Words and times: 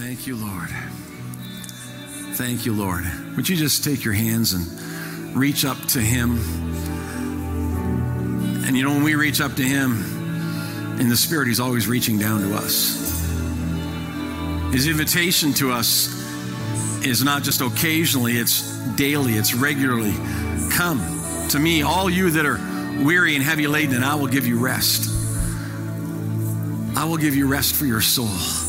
Thank 0.00 0.28
you, 0.28 0.36
Lord. 0.36 0.68
Thank 2.36 2.64
you, 2.64 2.72
Lord. 2.72 3.04
Would 3.34 3.48
you 3.48 3.56
just 3.56 3.82
take 3.82 4.04
your 4.04 4.14
hands 4.14 4.52
and 4.52 5.36
reach 5.36 5.64
up 5.64 5.76
to 5.88 5.98
Him? 5.98 6.38
And 8.64 8.76
you 8.76 8.84
know, 8.84 8.90
when 8.90 9.02
we 9.02 9.16
reach 9.16 9.40
up 9.40 9.56
to 9.56 9.62
Him 9.62 11.00
in 11.00 11.08
the 11.08 11.16
Spirit, 11.16 11.48
He's 11.48 11.58
always 11.58 11.88
reaching 11.88 12.16
down 12.16 12.42
to 12.42 12.54
us. 12.54 12.96
His 14.72 14.86
invitation 14.86 15.52
to 15.54 15.72
us 15.72 16.06
is 17.04 17.24
not 17.24 17.42
just 17.42 17.60
occasionally, 17.60 18.34
it's 18.34 18.78
daily, 18.94 19.32
it's 19.32 19.52
regularly. 19.52 20.14
Come 20.70 21.00
to 21.48 21.58
me, 21.58 21.82
all 21.82 22.08
you 22.08 22.30
that 22.30 22.46
are 22.46 22.60
weary 23.04 23.34
and 23.34 23.42
heavy 23.42 23.66
laden, 23.66 23.96
and 23.96 24.04
I 24.04 24.14
will 24.14 24.28
give 24.28 24.46
you 24.46 24.60
rest. 24.60 25.10
I 26.96 27.04
will 27.04 27.16
give 27.16 27.34
you 27.34 27.48
rest 27.48 27.74
for 27.74 27.84
your 27.84 28.00
soul. 28.00 28.67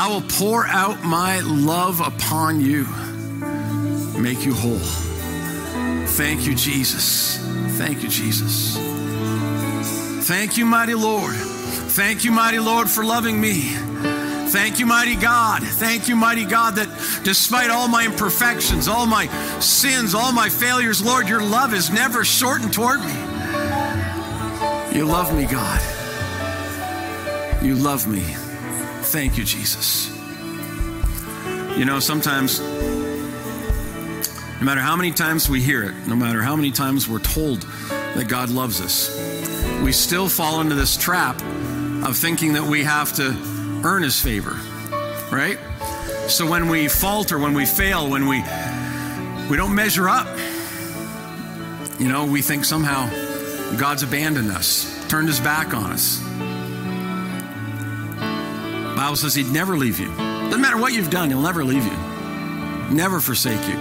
I 0.00 0.06
will 0.06 0.22
pour 0.22 0.64
out 0.64 1.02
my 1.02 1.40
love 1.40 2.00
upon 2.00 2.60
you, 2.60 2.84
make 4.16 4.46
you 4.46 4.54
whole. 4.54 4.78
Thank 6.06 6.46
you, 6.46 6.54
Jesus. 6.54 7.38
Thank 7.78 8.04
you, 8.04 8.08
Jesus. 8.08 8.76
Thank 10.28 10.56
you, 10.56 10.66
mighty 10.66 10.94
Lord. 10.94 11.34
Thank 11.34 12.24
you, 12.24 12.30
mighty 12.30 12.60
Lord, 12.60 12.88
for 12.88 13.04
loving 13.04 13.40
me. 13.40 13.62
Thank 14.50 14.78
you, 14.78 14.86
mighty 14.86 15.16
God. 15.16 15.64
Thank 15.64 16.08
you, 16.08 16.14
mighty 16.14 16.44
God, 16.44 16.76
that 16.76 16.86
despite 17.24 17.68
all 17.68 17.88
my 17.88 18.04
imperfections, 18.04 18.86
all 18.86 19.04
my 19.04 19.26
sins, 19.58 20.14
all 20.14 20.30
my 20.30 20.48
failures, 20.48 21.04
Lord, 21.04 21.28
your 21.28 21.42
love 21.42 21.74
is 21.74 21.90
never 21.90 22.24
shortened 22.24 22.72
toward 22.72 23.00
me. 23.00 23.14
You 24.96 25.06
love 25.06 25.36
me, 25.36 25.44
God. 25.46 25.82
You 27.64 27.74
love 27.74 28.06
me. 28.06 28.47
Thank 29.08 29.38
you, 29.38 29.44
Jesus. 29.44 30.14
You 31.78 31.86
know, 31.86 31.98
sometimes, 31.98 32.60
no 32.60 32.66
matter 34.60 34.82
how 34.82 34.96
many 34.96 35.12
times 35.12 35.48
we 35.48 35.62
hear 35.62 35.82
it, 35.84 35.94
no 36.06 36.14
matter 36.14 36.42
how 36.42 36.54
many 36.54 36.70
times 36.70 37.08
we're 37.08 37.18
told 37.18 37.62
that 37.88 38.28
God 38.28 38.50
loves 38.50 38.82
us, 38.82 39.16
we 39.82 39.92
still 39.92 40.28
fall 40.28 40.60
into 40.60 40.74
this 40.74 40.98
trap 40.98 41.40
of 42.04 42.18
thinking 42.18 42.52
that 42.52 42.64
we 42.64 42.84
have 42.84 43.14
to 43.14 43.34
earn 43.82 44.02
his 44.02 44.20
favor, 44.20 44.58
right? 45.32 45.58
So 46.28 46.46
when 46.46 46.68
we 46.68 46.88
falter, 46.88 47.38
when 47.38 47.54
we 47.54 47.64
fail, 47.64 48.10
when 48.10 48.26
we 48.26 48.44
we 49.48 49.56
don't 49.56 49.74
measure 49.74 50.10
up, 50.10 50.28
you 51.98 52.08
know, 52.08 52.26
we 52.26 52.42
think 52.42 52.66
somehow 52.66 53.08
God's 53.78 54.02
abandoned 54.02 54.50
us, 54.50 55.08
turned 55.08 55.28
his 55.28 55.40
back 55.40 55.72
on 55.72 55.92
us. 55.92 56.27
Bible 59.08 59.16
says 59.16 59.34
he'd 59.34 59.50
never 59.50 59.74
leave 59.74 59.98
you. 59.98 60.14
Doesn't 60.14 60.60
matter 60.60 60.76
what 60.76 60.92
you've 60.92 61.08
done, 61.08 61.30
he'll 61.30 61.40
never 61.40 61.64
leave 61.64 61.82
you. 61.82 61.96
Never 62.94 63.20
forsake 63.20 63.66
you. 63.66 63.76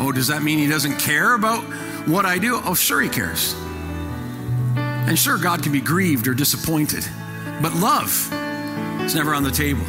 Oh, 0.00 0.10
does 0.12 0.26
that 0.26 0.42
mean 0.42 0.58
he 0.58 0.66
doesn't 0.66 0.98
care 0.98 1.34
about 1.34 1.62
what 2.08 2.26
I 2.26 2.38
do? 2.38 2.60
Oh, 2.64 2.74
sure 2.74 3.00
he 3.00 3.08
cares. 3.08 3.54
And 4.74 5.16
sure, 5.16 5.38
God 5.38 5.62
can 5.62 5.70
be 5.70 5.80
grieved 5.80 6.26
or 6.26 6.34
disappointed. 6.34 7.06
But 7.62 7.72
love 7.74 8.10
is 9.04 9.14
never 9.14 9.32
on 9.32 9.44
the 9.44 9.52
table. 9.52 9.86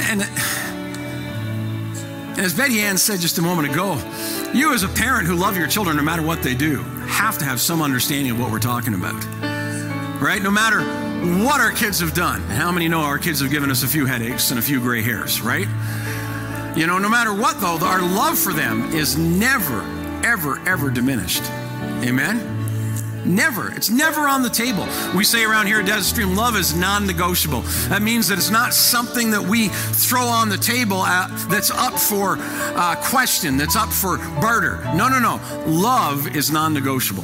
And, 0.00 0.22
and 2.32 2.40
as 2.40 2.54
Betty 2.54 2.80
Ann 2.80 2.98
said 2.98 3.20
just 3.20 3.38
a 3.38 3.42
moment 3.42 3.70
ago, 3.70 4.02
you 4.52 4.74
as 4.74 4.82
a 4.82 4.88
parent 4.88 5.28
who 5.28 5.36
love 5.36 5.56
your 5.56 5.68
children 5.68 5.96
no 5.96 6.02
matter 6.02 6.22
what 6.22 6.42
they 6.42 6.56
do 6.56 6.82
have 7.06 7.38
to 7.38 7.44
have 7.44 7.60
some 7.60 7.80
understanding 7.80 8.32
of 8.32 8.40
what 8.40 8.50
we're 8.50 8.58
talking 8.58 8.94
about. 8.94 9.24
Right? 10.20 10.42
No 10.42 10.50
matter 10.50 11.01
what 11.22 11.60
our 11.60 11.70
kids 11.70 12.00
have 12.00 12.14
done. 12.14 12.40
How 12.42 12.72
many 12.72 12.88
know 12.88 13.00
our 13.00 13.18
kids 13.18 13.40
have 13.40 13.50
given 13.50 13.70
us 13.70 13.84
a 13.84 13.88
few 13.88 14.06
headaches 14.06 14.50
and 14.50 14.58
a 14.58 14.62
few 14.62 14.80
gray 14.80 15.02
hairs, 15.02 15.40
right? 15.40 15.68
You 16.76 16.86
know, 16.86 16.98
no 16.98 17.08
matter 17.08 17.32
what 17.32 17.60
though, 17.60 17.78
our 17.78 18.02
love 18.02 18.36
for 18.36 18.52
them 18.52 18.92
is 18.92 19.16
never, 19.16 19.82
ever, 20.24 20.58
ever 20.66 20.90
diminished. 20.90 21.42
Amen? 22.02 22.48
Never. 23.24 23.72
It's 23.72 23.88
never 23.88 24.22
on 24.22 24.42
the 24.42 24.50
table. 24.50 24.88
We 25.14 25.22
say 25.22 25.44
around 25.44 25.68
here 25.68 25.78
at 25.78 25.86
Desert 25.86 26.08
Stream, 26.08 26.34
love 26.34 26.56
is 26.56 26.74
non 26.74 27.06
negotiable. 27.06 27.60
That 27.88 28.02
means 28.02 28.26
that 28.28 28.38
it's 28.38 28.50
not 28.50 28.74
something 28.74 29.30
that 29.30 29.42
we 29.42 29.68
throw 29.68 30.24
on 30.24 30.48
the 30.48 30.58
table 30.58 31.04
at, 31.04 31.28
that's 31.48 31.70
up 31.70 31.98
for 31.98 32.36
uh, 32.40 32.96
question, 32.96 33.56
that's 33.56 33.76
up 33.76 33.90
for 33.90 34.18
barter. 34.40 34.80
No, 34.96 35.08
no, 35.08 35.20
no. 35.20 35.40
Love 35.66 36.34
is 36.34 36.50
non 36.50 36.74
negotiable. 36.74 37.22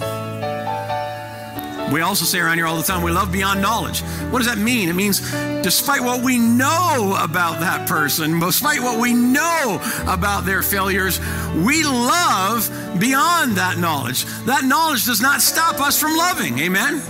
We 1.93 2.03
also 2.03 2.25
say 2.27 2.39
around 2.39 2.59
here 2.59 2.67
all 2.67 2.77
the 2.77 2.83
time, 2.83 3.03
we 3.03 3.11
love 3.11 3.33
beyond 3.33 3.63
knowledge. 3.63 4.01
What 4.31 4.41
does 4.41 4.47
that 4.47 4.59
mean? 4.59 4.91
It 4.91 4.95
means 4.95 5.21
despite 5.63 6.03
what 6.03 6.23
we 6.23 6.39
know 6.39 7.17
about 7.19 7.61
that 7.61 7.89
person, 7.89 8.39
despite 8.41 8.81
what 8.81 9.01
we 9.01 9.15
know 9.15 9.81
about 10.03 10.45
their 10.45 10.63
failures, 10.63 11.19
we 11.57 11.85
love 11.85 12.69
beyond 13.01 13.57
that 13.57 13.79
knowledge. 13.79 14.25
That 14.45 14.65
knowledge 14.65 15.07
does 15.07 15.23
not 15.23 15.41
stop 15.41 15.81
us 15.81 15.99
from 15.99 16.17
loving. 16.17 16.59
Amen? 16.59 17.01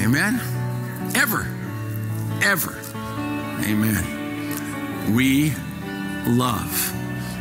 Amen. 0.00 0.40
Ever. 1.16 1.48
Ever. 2.42 2.78
Amen. 3.66 5.14
We 5.14 5.52
love. 6.26 6.90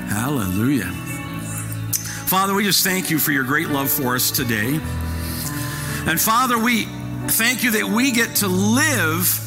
Hallelujah. 0.09 0.91
Father, 2.25 2.55
we 2.55 2.63
just 2.63 2.83
thank 2.83 3.11
you 3.11 3.19
for 3.19 3.31
your 3.31 3.43
great 3.43 3.69
love 3.69 3.91
for 3.91 4.15
us 4.15 4.31
today. 4.31 4.79
And 6.05 6.19
Father, 6.19 6.57
we 6.57 6.85
thank 7.27 7.63
you 7.63 7.71
that 7.71 7.85
we 7.85 8.11
get 8.11 8.35
to 8.37 8.47
live 8.47 9.39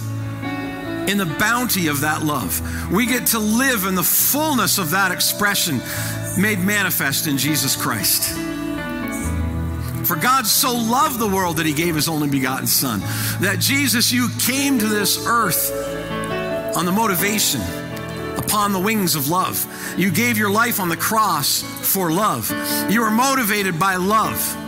in 1.09 1.19
the 1.19 1.37
bounty 1.39 1.89
of 1.89 2.01
that 2.01 2.23
love. 2.23 2.91
We 2.91 3.07
get 3.07 3.29
to 3.29 3.39
live 3.39 3.85
in 3.85 3.95
the 3.95 4.03
fullness 4.03 4.79
of 4.79 4.91
that 4.91 5.13
expression 5.13 5.81
made 6.39 6.59
manifest 6.59 7.27
in 7.27 7.39
Jesus 7.39 7.77
Christ. 7.77 8.33
For 10.07 10.17
God 10.17 10.47
so 10.47 10.75
loved 10.75 11.19
the 11.19 11.29
world 11.29 11.57
that 11.59 11.67
he 11.67 11.73
gave 11.73 11.95
his 11.95 12.09
only 12.09 12.29
begotten 12.29 12.67
Son. 12.67 13.01
That 13.41 13.59
Jesus, 13.59 14.13
you 14.13 14.29
came 14.41 14.79
to 14.79 14.87
this 14.87 15.27
earth 15.27 15.73
on 16.77 16.87
the 16.87 16.93
motivation, 16.93 17.61
upon 18.37 18.73
the 18.73 18.79
wings 18.79 19.15
of 19.15 19.29
love. 19.29 19.67
You 19.97 20.11
gave 20.11 20.39
your 20.39 20.51
life 20.51 20.79
on 20.79 20.89
the 20.89 20.97
cross 20.97 21.63
for 21.63 22.13
love. 22.13 22.51
You 22.91 23.01
were 23.01 23.11
motivated 23.11 23.79
by 23.79 23.97
love. 23.97 24.66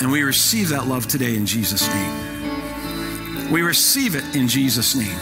And 0.00 0.10
we 0.10 0.22
receive 0.22 0.68
that 0.70 0.86
love 0.86 1.06
today 1.06 1.36
in 1.36 1.46
Jesus' 1.46 1.88
name. 1.92 3.50
We 3.50 3.62
receive 3.62 4.14
it 4.14 4.36
in 4.36 4.48
Jesus' 4.48 4.94
name. 4.94 5.18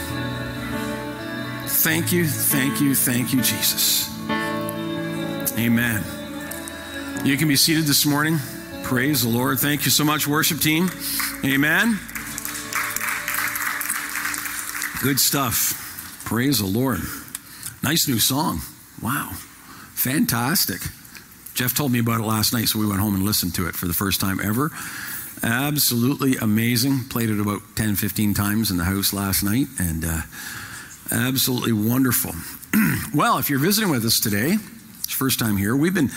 Thank 1.65 2.11
you, 2.11 2.25
thank 2.25 2.79
you, 2.79 2.95
thank 2.95 3.33
you, 3.33 3.41
Jesus. 3.41 4.09
Amen. 5.57 6.03
You 7.25 7.37
can 7.37 7.47
be 7.47 7.55
seated 7.55 7.85
this 7.85 8.05
morning. 8.05 8.37
Praise 8.83 9.23
the 9.23 9.29
Lord. 9.29 9.59
Thank 9.59 9.85
you 9.85 9.91
so 9.91 10.03
much, 10.03 10.27
worship 10.27 10.59
team. 10.59 10.89
Amen. 11.43 11.99
Good 15.01 15.19
stuff. 15.19 16.21
Praise 16.25 16.59
the 16.59 16.65
Lord. 16.65 17.01
Nice 17.83 18.07
new 18.07 18.19
song. 18.19 18.61
Wow. 19.01 19.31
Fantastic. 19.93 20.81
Jeff 21.61 21.75
told 21.75 21.91
me 21.91 21.99
about 21.99 22.19
it 22.19 22.23
last 22.23 22.53
night, 22.53 22.67
so 22.67 22.79
we 22.79 22.87
went 22.87 22.99
home 22.99 23.13
and 23.13 23.23
listened 23.23 23.53
to 23.53 23.67
it 23.67 23.75
for 23.75 23.85
the 23.85 23.93
first 23.93 24.19
time 24.19 24.39
ever. 24.43 24.71
Absolutely 25.43 26.35
amazing. 26.37 27.03
Played 27.07 27.29
it 27.29 27.39
about 27.39 27.61
10, 27.75 27.97
15 27.97 28.33
times 28.33 28.71
in 28.71 28.77
the 28.77 28.83
house 28.83 29.13
last 29.13 29.43
night, 29.43 29.67
and 29.77 30.03
uh, 30.03 30.21
absolutely 31.11 31.71
wonderful. 31.71 32.31
well, 33.13 33.37
if 33.37 33.47
you're 33.47 33.59
visiting 33.59 33.91
with 33.91 34.03
us 34.03 34.19
today, 34.19 34.57
it's 35.03 35.13
first 35.13 35.37
time 35.37 35.55
here, 35.55 35.75
we've 35.75 35.93
been 35.93 36.09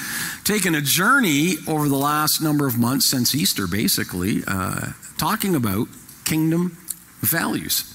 taking 0.45 0.75
a 0.75 0.81
journey 0.81 1.57
over 1.69 1.91
the 1.91 1.95
last 1.95 2.41
number 2.41 2.67
of 2.67 2.79
months 2.79 3.05
since 3.05 3.35
Easter, 3.35 3.67
basically, 3.67 4.45
uh, 4.49 4.93
talking 5.19 5.55
about 5.55 5.89
kingdom 6.25 6.79
values. 7.21 7.95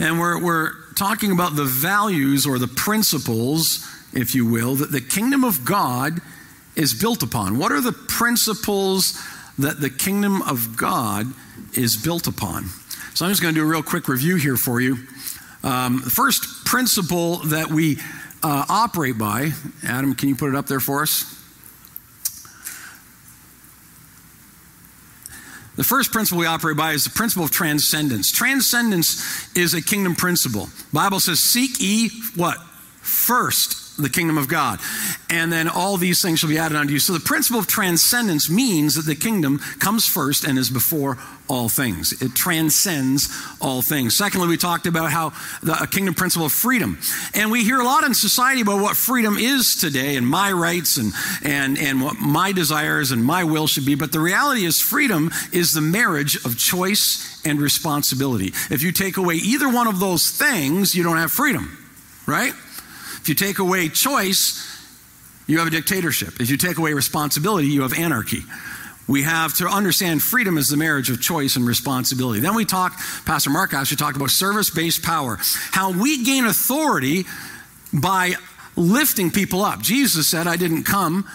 And 0.00 0.18
we're, 0.18 0.42
we're 0.42 0.72
talking 0.96 1.30
about 1.30 1.54
the 1.54 1.64
values 1.64 2.44
or 2.44 2.58
the 2.58 2.66
principles 2.66 3.86
if 4.12 4.34
you 4.34 4.46
will, 4.46 4.74
that 4.76 4.92
the 4.92 5.00
kingdom 5.00 5.44
of 5.44 5.64
God 5.64 6.20
is 6.76 6.94
built 6.94 7.22
upon. 7.22 7.58
What 7.58 7.72
are 7.72 7.80
the 7.80 7.92
principles 7.92 9.20
that 9.58 9.80
the 9.80 9.90
kingdom 9.90 10.42
of 10.42 10.76
God 10.76 11.26
is 11.74 11.96
built 11.96 12.26
upon? 12.26 12.66
So 13.14 13.26
I'm 13.26 13.32
just 13.32 13.42
going 13.42 13.54
to 13.54 13.60
do 13.60 13.64
a 13.64 13.68
real 13.68 13.82
quick 13.82 14.08
review 14.08 14.36
here 14.36 14.56
for 14.56 14.80
you. 14.80 14.96
Um, 15.64 16.00
the 16.04 16.10
first 16.10 16.64
principle 16.64 17.38
that 17.46 17.68
we 17.68 17.98
uh, 18.42 18.64
operate 18.68 19.18
by, 19.18 19.50
Adam, 19.84 20.14
can 20.14 20.28
you 20.28 20.36
put 20.36 20.50
it 20.50 20.54
up 20.54 20.66
there 20.66 20.80
for 20.80 21.02
us? 21.02 21.34
The 25.74 25.84
first 25.84 26.10
principle 26.12 26.40
we 26.40 26.46
operate 26.46 26.76
by 26.76 26.92
is 26.92 27.04
the 27.04 27.10
principle 27.10 27.44
of 27.44 27.52
transcendence. 27.52 28.32
Transcendence 28.32 29.56
is 29.56 29.74
a 29.74 29.82
kingdom 29.82 30.16
principle. 30.16 30.68
Bible 30.92 31.20
says, 31.20 31.38
"Seek 31.38 31.80
ye 31.80 32.10
what 32.34 32.58
first 33.00 33.87
the 33.98 34.08
kingdom 34.08 34.38
of 34.38 34.48
God. 34.48 34.78
And 35.28 35.52
then 35.52 35.68
all 35.68 35.96
these 35.96 36.22
things 36.22 36.38
shall 36.38 36.48
be 36.48 36.58
added 36.58 36.76
unto 36.76 36.92
you. 36.92 36.98
So 36.98 37.12
the 37.12 37.20
principle 37.20 37.60
of 37.60 37.66
transcendence 37.66 38.48
means 38.48 38.94
that 38.94 39.06
the 39.06 39.14
kingdom 39.14 39.58
comes 39.80 40.06
first 40.06 40.44
and 40.44 40.58
is 40.58 40.70
before 40.70 41.18
all 41.48 41.68
things. 41.68 42.20
It 42.22 42.34
transcends 42.34 43.28
all 43.60 43.82
things. 43.82 44.16
Secondly, 44.16 44.48
we 44.48 44.56
talked 44.56 44.86
about 44.86 45.10
how 45.10 45.32
the 45.62 45.82
a 45.82 45.86
kingdom 45.86 46.14
principle 46.14 46.46
of 46.46 46.52
freedom. 46.52 46.98
And 47.34 47.50
we 47.50 47.64
hear 47.64 47.80
a 47.80 47.84
lot 47.84 48.04
in 48.04 48.14
society 48.14 48.60
about 48.60 48.80
what 48.80 48.96
freedom 48.96 49.36
is 49.38 49.76
today 49.76 50.16
and 50.16 50.26
my 50.26 50.52
rights 50.52 50.96
and, 50.96 51.12
and, 51.42 51.78
and 51.78 52.02
what 52.02 52.16
my 52.16 52.52
desires 52.52 53.10
and 53.10 53.24
my 53.24 53.44
will 53.44 53.66
should 53.66 53.86
be. 53.86 53.94
But 53.94 54.12
the 54.12 54.20
reality 54.20 54.64
is 54.64 54.80
freedom 54.80 55.30
is 55.52 55.72
the 55.72 55.80
marriage 55.80 56.36
of 56.44 56.56
choice 56.56 57.40
and 57.44 57.60
responsibility. 57.60 58.52
If 58.70 58.82
you 58.82 58.92
take 58.92 59.16
away 59.16 59.36
either 59.36 59.68
one 59.68 59.86
of 59.86 60.00
those 60.00 60.30
things, 60.30 60.94
you 60.94 61.02
don't 61.02 61.16
have 61.16 61.32
freedom, 61.32 61.78
right? 62.26 62.52
If 63.28 63.38
you 63.38 63.46
take 63.46 63.58
away 63.58 63.90
choice, 63.90 64.66
you 65.46 65.58
have 65.58 65.66
a 65.66 65.70
dictatorship. 65.70 66.40
If 66.40 66.48
you 66.48 66.56
take 66.56 66.78
away 66.78 66.94
responsibility, 66.94 67.68
you 67.68 67.82
have 67.82 67.92
anarchy. 67.92 68.42
We 69.06 69.24
have 69.24 69.52
to 69.58 69.66
understand 69.68 70.22
freedom 70.22 70.56
is 70.56 70.70
the 70.70 70.78
marriage 70.78 71.10
of 71.10 71.20
choice 71.20 71.54
and 71.56 71.66
responsibility. 71.66 72.40
Then 72.40 72.54
we 72.54 72.64
talked, 72.64 72.98
Pastor 73.26 73.50
Mark 73.50 73.74
actually 73.74 73.98
talked 73.98 74.16
about 74.16 74.30
service 74.30 74.70
based 74.70 75.02
power, 75.02 75.36
how 75.72 75.92
we 75.92 76.24
gain 76.24 76.46
authority 76.46 77.26
by 77.92 78.32
lifting 78.76 79.30
people 79.30 79.60
up. 79.60 79.82
Jesus 79.82 80.26
said, 80.26 80.46
I 80.46 80.56
didn't 80.56 80.84
come 80.84 81.28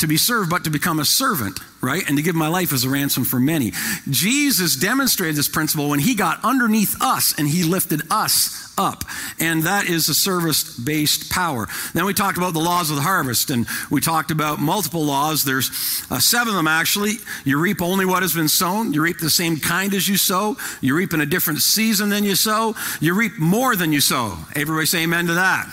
to 0.00 0.06
be 0.06 0.16
served, 0.16 0.50
but 0.50 0.64
to 0.64 0.70
become 0.70 0.98
a 0.98 1.04
servant, 1.04 1.60
right? 1.80 2.06
And 2.08 2.16
to 2.16 2.22
give 2.22 2.34
my 2.34 2.48
life 2.48 2.72
as 2.72 2.84
a 2.84 2.90
ransom 2.90 3.24
for 3.24 3.38
many. 3.38 3.72
Jesus 4.08 4.76
demonstrated 4.76 5.36
this 5.36 5.48
principle 5.48 5.88
when 5.90 6.00
he 6.00 6.14
got 6.14 6.42
underneath 6.44 6.96
us 7.00 7.34
and 7.38 7.46
he 7.46 7.62
lifted 7.62 8.02
us 8.10 8.72
up. 8.78 9.04
And 9.38 9.64
that 9.64 9.88
is 9.88 10.08
a 10.08 10.14
service 10.14 10.78
based 10.78 11.30
power. 11.30 11.68
Then 11.92 12.06
we 12.06 12.14
talked 12.14 12.38
about 12.38 12.54
the 12.54 12.60
laws 12.60 12.90
of 12.90 12.96
the 12.96 13.02
harvest 13.02 13.50
and 13.50 13.66
we 13.90 14.00
talked 14.00 14.30
about 14.30 14.58
multiple 14.58 15.04
laws. 15.04 15.44
There's 15.44 15.70
uh, 16.10 16.18
seven 16.18 16.48
of 16.48 16.54
them 16.54 16.68
actually. 16.68 17.14
You 17.44 17.60
reap 17.60 17.82
only 17.82 18.06
what 18.06 18.22
has 18.22 18.34
been 18.34 18.48
sown. 18.48 18.94
You 18.94 19.02
reap 19.02 19.18
the 19.18 19.30
same 19.30 19.58
kind 19.58 19.92
as 19.92 20.08
you 20.08 20.16
sow. 20.16 20.56
You 20.80 20.96
reap 20.96 21.12
in 21.12 21.20
a 21.20 21.26
different 21.26 21.60
season 21.60 22.08
than 22.08 22.24
you 22.24 22.34
sow. 22.34 22.74
You 23.00 23.14
reap 23.14 23.38
more 23.38 23.76
than 23.76 23.92
you 23.92 24.00
sow. 24.00 24.38
Everybody 24.56 24.86
say 24.86 25.02
amen 25.02 25.26
to 25.26 25.34
that. 25.34 25.70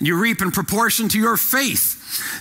You 0.00 0.20
reap 0.20 0.42
in 0.42 0.50
proportion 0.50 1.08
to 1.10 1.18
your 1.18 1.36
faith 1.36 1.95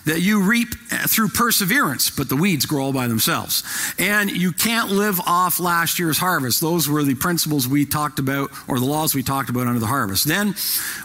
that 0.06 0.22
you 0.22 0.42
reap 0.42 0.75
through 1.07 1.30
perseverance, 1.30 2.10
but 2.10 2.30
the 2.30 2.36
weeds 2.36 2.66
grow 2.66 2.86
all 2.86 2.94
by 2.94 3.07
themselves. 3.07 3.63
And 3.98 4.30
you 4.30 4.51
can't 4.51 4.92
live 4.92 5.19
off 5.22 5.60
last 5.60 6.00
year's 6.00 6.18
harvest. 6.18 6.62
Those 6.62 6.88
were 6.88 7.04
the 7.04 7.16
principles 7.16 7.68
we 7.68 7.86
talked 7.86 8.19
about, 8.19 8.51
or 8.68 8.80
the 8.80 8.86
laws 8.86 9.16
we 9.16 9.24
talked 9.24 9.50
about 9.50 9.68
under 9.68 9.80
the 9.80 9.88
harvest. 9.88 10.25
Then 10.25 10.56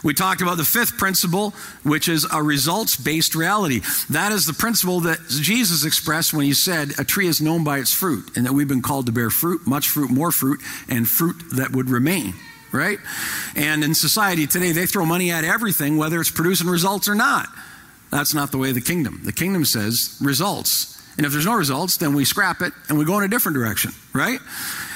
we 0.03 0.13
talked 0.13 0.41
about 0.41 0.57
the 0.57 0.63
fifth 0.63 0.97
principle, 0.97 1.53
which 1.83 2.07
is 2.07 2.27
a 2.31 2.41
results 2.41 2.95
based 2.95 3.35
reality. 3.35 3.81
That 4.09 4.31
is 4.31 4.45
the 4.45 4.53
principle 4.53 5.01
that 5.01 5.19
Jesus 5.29 5.85
expressed 5.85 6.33
when 6.33 6.45
he 6.45 6.53
said, 6.53 6.99
A 6.99 7.03
tree 7.03 7.27
is 7.27 7.41
known 7.41 7.63
by 7.63 7.79
its 7.79 7.93
fruit, 7.93 8.35
and 8.35 8.45
that 8.45 8.53
we've 8.53 8.67
been 8.67 8.81
called 8.81 9.05
to 9.07 9.11
bear 9.11 9.29
fruit, 9.29 9.65
much 9.65 9.87
fruit, 9.87 10.11
more 10.11 10.31
fruit, 10.31 10.61
and 10.89 11.07
fruit 11.07 11.35
that 11.53 11.71
would 11.71 11.89
remain 11.89 12.33
right? 12.73 12.99
And 13.53 13.83
in 13.83 13.93
society 13.93 14.47
today, 14.47 14.71
they 14.71 14.85
throw 14.85 15.05
money 15.05 15.29
at 15.29 15.43
everything, 15.43 15.97
whether 15.97 16.21
it's 16.21 16.31
producing 16.31 16.69
results 16.69 17.09
or 17.09 17.15
not. 17.15 17.49
That's 18.11 18.33
not 18.33 18.51
the 18.51 18.57
way 18.57 18.69
of 18.69 18.75
the 18.75 18.81
kingdom. 18.81 19.21
The 19.23 19.31
kingdom 19.31 19.65
says 19.65 20.17
results. 20.21 21.01
And 21.17 21.25
if 21.25 21.31
there's 21.31 21.45
no 21.45 21.55
results, 21.55 21.97
then 21.97 22.13
we 22.13 22.25
scrap 22.25 22.61
it 22.61 22.73
and 22.89 22.97
we 22.97 23.05
go 23.05 23.17
in 23.17 23.23
a 23.23 23.27
different 23.27 23.55
direction, 23.55 23.91
right? 24.13 24.39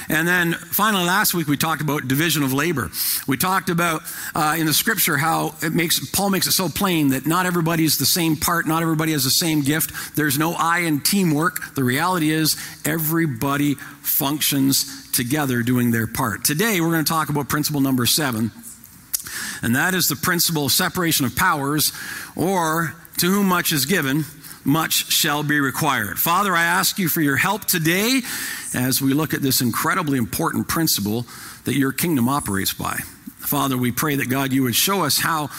And 0.08 0.26
then 0.26 0.52
finally, 0.54 1.04
last 1.04 1.34
week 1.34 1.48
we 1.48 1.56
talked 1.56 1.82
about 1.82 2.06
division 2.06 2.42
of 2.42 2.52
labor. 2.52 2.90
We 3.26 3.36
talked 3.36 3.70
about 3.70 4.02
uh, 4.34 4.56
in 4.58 4.66
the 4.66 4.72
scripture 4.72 5.16
how 5.16 5.54
it 5.62 5.72
makes 5.72 6.10
Paul 6.10 6.30
makes 6.30 6.46
it 6.46 6.52
so 6.52 6.68
plain 6.68 7.08
that 7.08 7.26
not 7.26 7.44
everybody 7.44 7.84
is 7.84 7.98
the 7.98 8.06
same 8.06 8.36
part, 8.36 8.66
not 8.66 8.82
everybody 8.82 9.12
has 9.12 9.24
the 9.24 9.30
same 9.30 9.62
gift. 9.62 10.14
There's 10.16 10.38
no 10.38 10.54
I 10.54 10.80
in 10.80 11.00
teamwork. 11.00 11.74
The 11.74 11.84
reality 11.84 12.30
is 12.30 12.56
everybody 12.84 13.74
functions 13.74 15.10
together 15.10 15.62
doing 15.62 15.90
their 15.90 16.06
part. 16.06 16.44
Today 16.44 16.80
we're 16.80 16.92
going 16.92 17.04
to 17.04 17.12
talk 17.12 17.28
about 17.28 17.48
principle 17.48 17.80
number 17.80 18.06
seven, 18.06 18.52
and 19.62 19.74
that 19.74 19.92
is 19.92 20.08
the 20.08 20.16
principle 20.16 20.66
of 20.66 20.72
separation 20.72 21.26
of 21.26 21.34
powers, 21.34 21.92
or 22.36 22.94
to 23.18 23.26
whom 23.26 23.46
much 23.46 23.72
is 23.72 23.86
given, 23.86 24.24
much 24.64 25.12
shall 25.12 25.42
be 25.42 25.60
required. 25.60 26.18
Father, 26.18 26.54
I 26.54 26.64
ask 26.64 26.98
you 26.98 27.08
for 27.08 27.20
your 27.20 27.36
help 27.36 27.64
today 27.64 28.20
as 28.74 29.00
we 29.00 29.14
look 29.14 29.32
at 29.32 29.42
this 29.42 29.60
incredibly 29.60 30.18
important 30.18 30.68
principle 30.68 31.26
that 31.64 31.76
your 31.76 31.92
kingdom 31.92 32.28
operates 32.28 32.72
by. 32.72 33.00
Father, 33.38 33.76
we 33.76 33.92
pray 33.92 34.16
that 34.16 34.28
God, 34.28 34.52
you 34.52 34.64
would 34.64 34.74
show 34.74 35.04
us 35.04 35.18
how 35.18 35.50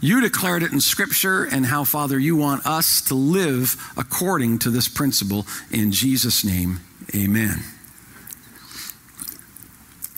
you 0.00 0.20
declared 0.20 0.62
it 0.62 0.72
in 0.72 0.80
Scripture 0.80 1.44
and 1.44 1.66
how, 1.66 1.84
Father, 1.84 2.18
you 2.18 2.36
want 2.36 2.66
us 2.66 3.00
to 3.02 3.14
live 3.14 3.76
according 3.96 4.58
to 4.60 4.70
this 4.70 4.88
principle. 4.88 5.46
In 5.70 5.92
Jesus' 5.92 6.44
name, 6.44 6.80
amen. 7.14 7.62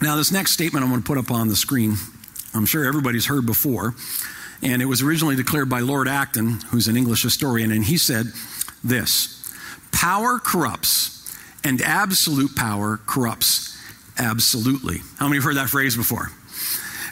Now, 0.01 0.17
this 0.17 0.31
next 0.31 0.53
statement 0.53 0.85
I'm 0.85 0.91
going 0.91 1.03
to 1.03 1.07
put 1.07 1.19
up 1.19 1.31
on 1.31 1.49
the 1.49 1.57
screen, 1.57 1.97
I'm 2.55 2.67
sure 2.67 2.85
everybody's 2.85 3.27
heard 3.27 3.47
before. 3.47 3.95
And 4.63 4.81
it 4.81 4.87
was 4.87 5.03
originally 5.03 5.37
declared 5.37 5.69
by 5.69 5.81
Lord 5.81 6.09
Acton, 6.09 6.61
who's 6.71 6.89
an 6.89 6.97
English 6.97 7.23
historian, 7.23 7.71
and 7.71 7.85
he 7.85 7.99
said 7.99 8.27
this 8.83 9.33
Power 9.93 10.39
corrupts, 10.39 11.37
and 11.65 11.81
absolute 11.83 12.55
power 12.55 12.99
corrupts 13.07 13.77
absolutely. 14.19 15.01
How 15.19 15.27
many 15.27 15.37
have 15.37 15.45
heard 15.45 15.57
that 15.57 15.69
phrase 15.69 15.97
before? 15.97 16.31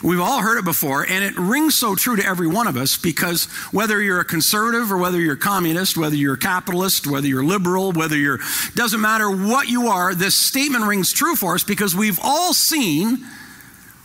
We've 0.03 0.21
all 0.21 0.43
heard 0.43 0.59
it 0.59 0.67
before, 0.67 1.07
and 1.09 1.25
it 1.25 1.35
rings 1.39 1.75
so 1.77 1.95
true 1.95 2.17
to 2.17 2.27
every 2.27 2.47
one 2.47 2.67
of 2.67 2.77
us 2.77 2.99
because 2.99 3.47
whether 3.73 4.03
you're 4.03 4.21
a 4.21 4.25
conservative 4.25 4.93
or 4.93 4.99
whether 4.99 5.19
you're 5.19 5.35
a 5.35 5.39
communist, 5.39 5.97
whether 5.97 6.15
you're 6.15 6.35
a 6.35 6.39
capitalist, 6.39 7.07
whether 7.07 7.27
you're 7.27 7.43
liberal, 7.43 7.91
whether 7.91 8.17
you're, 8.17 8.39
doesn't 8.75 9.01
matter 9.01 9.31
what 9.31 9.69
you 9.69 9.89
are, 9.89 10.15
this 10.15 10.35
statement 10.35 10.85
rings 10.85 11.11
true 11.11 11.37
for 11.37 11.55
us 11.55 11.65
because 11.65 11.97
we've 11.97 12.21
all 12.23 12.53
seen 12.53 13.25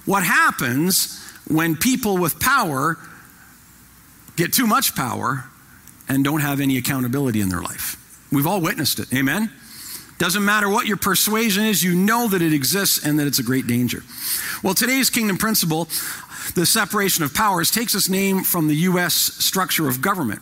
what 0.05 0.23
happens 0.23 1.21
when 1.49 1.75
people 1.75 2.17
with 2.17 2.39
power 2.39 2.97
get 4.39 4.53
too 4.53 4.65
much 4.65 4.95
power 4.95 5.45
and 6.07 6.23
don't 6.23 6.39
have 6.39 6.59
any 6.59 6.77
accountability 6.77 7.41
in 7.41 7.49
their 7.49 7.61
life. 7.61 7.97
We've 8.31 8.47
all 8.47 8.61
witnessed 8.61 8.99
it. 8.99 9.13
Amen? 9.13 9.51
Doesn't 10.17 10.43
matter 10.43 10.69
what 10.69 10.85
your 10.87 10.97
persuasion 10.97 11.65
is, 11.65 11.83
you 11.83 11.95
know 11.95 12.27
that 12.27 12.41
it 12.41 12.53
exists 12.53 13.05
and 13.05 13.19
that 13.19 13.27
it's 13.27 13.39
a 13.39 13.43
great 13.43 13.67
danger. 13.67 14.03
Well, 14.63 14.73
today's 14.73 15.09
kingdom 15.09 15.37
principle, 15.37 15.85
the 16.55 16.65
separation 16.65 17.23
of 17.23 17.33
powers, 17.33 17.71
takes 17.71 17.95
its 17.95 18.09
name 18.09 18.43
from 18.43 18.67
the 18.67 18.75
U.S. 18.75 19.13
structure 19.13 19.87
of 19.87 20.01
government. 20.01 20.41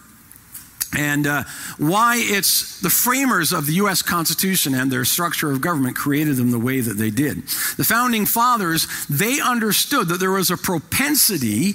And 0.98 1.28
uh, 1.28 1.44
why 1.78 2.16
it's 2.18 2.80
the 2.80 2.90
framers 2.90 3.52
of 3.52 3.66
the 3.66 3.74
U.S. 3.74 4.02
Constitution 4.02 4.74
and 4.74 4.90
their 4.90 5.06
structure 5.06 5.52
of 5.52 5.60
government 5.60 5.96
created 5.96 6.38
them 6.38 6.52
the 6.52 6.60
way 6.60 6.80
that 6.80 6.94
they 6.94 7.10
did. 7.10 7.44
The 7.78 7.84
founding 7.84 8.26
fathers, 8.26 8.88
they 9.08 9.40
understood 9.42 10.08
that 10.08 10.20
there 10.20 10.32
was 10.32 10.50
a 10.50 10.58
propensity 10.58 11.74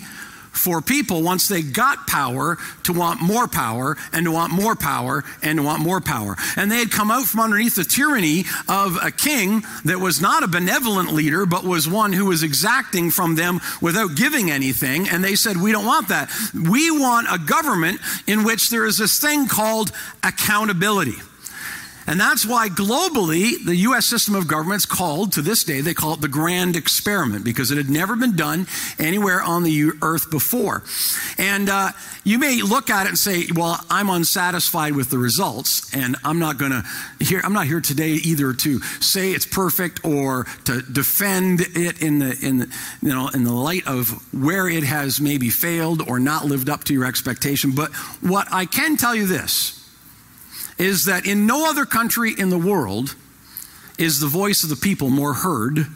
for 0.53 0.81
people 0.81 1.23
once 1.23 1.49
they 1.49 1.63
got 1.63 2.07
power 2.07 2.59
to 2.85 2.93
want 2.93 3.21
more 3.21 3.49
power 3.49 3.97
and 4.13 4.27
to 4.27 4.31
want 4.31 4.53
more 4.53 4.77
power 4.77 5.25
and 5.43 5.59
to 5.59 5.63
want 5.63 5.83
more 5.83 6.01
power. 6.01 6.37
And 6.57 6.71
they 6.71 6.79
had 6.79 6.91
come 6.91 7.11
out 7.11 7.25
from 7.25 7.41
underneath 7.41 7.77
the 7.77 7.85
tyranny 7.85 8.45
of 8.69 8.97
a 9.03 9.11
king 9.11 9.65
that 9.85 9.99
was 9.99 10.21
not 10.21 10.43
a 10.43 10.49
benevolent 10.49 11.13
leader, 11.13 11.47
but 11.47 11.65
was 11.65 11.89
one 11.89 12.13
who 12.13 12.27
was 12.27 12.43
exacting 12.43 13.11
from 13.11 13.35
them 13.35 13.61
without 13.81 14.15
giving 14.15 14.51
anything. 14.51 15.09
And 15.09 15.25
they 15.25 15.35
said, 15.35 15.57
We 15.57 15.73
don't 15.73 15.87
want 15.87 16.09
that. 16.09 16.31
We 16.55 16.91
want 16.91 17.29
a 17.31 17.39
government 17.39 18.01
in 18.27 18.45
which 18.45 18.71
there 18.71 18.85
is 18.85 18.99
this 18.99 19.19
thing 19.19 19.49
called 19.49 19.91
accountability. 20.23 21.17
And 22.07 22.19
that's 22.19 22.47
why 22.47 22.69
globally, 22.69 23.65
the 23.65 23.77
U.S. 23.77 24.07
system 24.07 24.35
of 24.35 24.49
government 24.49 24.79
is 24.79 24.87
called, 24.87 25.33
to 25.33 25.43
this 25.43 25.65
day, 25.65 25.81
they 25.81 25.95
call 25.95 26.15
it 26.15 26.21
the 26.21 26.29
grand 26.29 26.77
experiment 26.77 27.45
because 27.45 27.71
it 27.71 27.77
had 27.77 27.89
never 27.89 28.17
been 28.17 28.37
done 28.37 28.67
anywhere 28.99 29.41
on 29.43 29.63
the 29.63 29.93
earth 30.03 30.31
before. 30.31 30.83
And 31.39 31.69
uh, 31.69 31.91
you 32.25 32.39
may 32.39 32.63
look 32.63 32.91
at 32.91 33.07
it 33.07 33.11
and 33.11 33.19
say, 33.19 33.45
well, 33.55 33.85
I'm 33.89 34.09
unsatisfied 34.09 34.97
with 34.97 35.11
the 35.11 35.19
results, 35.19 35.95
and 35.95 36.17
I'm 36.25 36.39
not 36.39 36.59
going 36.59 36.73
to 36.73 36.85
here, 37.21 37.41
I'm 37.45 37.53
not 37.53 37.67
here 37.67 37.81
today 37.81 38.13
either 38.13 38.53
to 38.53 38.81
say 39.01 39.33
it's 39.33 39.47
perfect 39.47 40.05
or 40.05 40.45
to 40.65 40.83
defend 40.83 41.61
it 41.61 42.03
in 42.03 42.19
the, 42.19 42.39
in 42.43 42.59
the, 42.59 42.77
you 43.01 43.09
know, 43.09 43.29
in 43.29 43.45
the 43.45 43.53
light 43.53 43.87
of 43.87 44.11
where 44.33 44.69
it 44.69 44.83
has 44.83 45.21
maybe 45.21 45.51
failed 45.51 46.09
or 46.09 46.19
not 46.19 46.45
lived 46.45 46.69
up 46.69 46.85
to 46.85 46.93
your 46.93 47.05
expectation. 47.05 47.73
But 47.73 47.93
what 48.21 48.49
I 48.51 48.67
can 48.67 48.97
tell 48.97 49.15
you 49.15 49.27
this, 49.27 49.82
is 50.79 51.05
that 51.07 51.27
in 51.27 51.47
no 51.47 51.69
other 51.69 51.85
country 51.85 52.33
in 52.37 52.51
the 52.51 52.59
world 52.59 53.15
is 53.99 54.21
the 54.21 54.27
voice 54.27 54.63
of 54.65 54.71
the 54.71 54.77
people 54.77 55.11
more 55.11 55.35
heard 55.35 55.87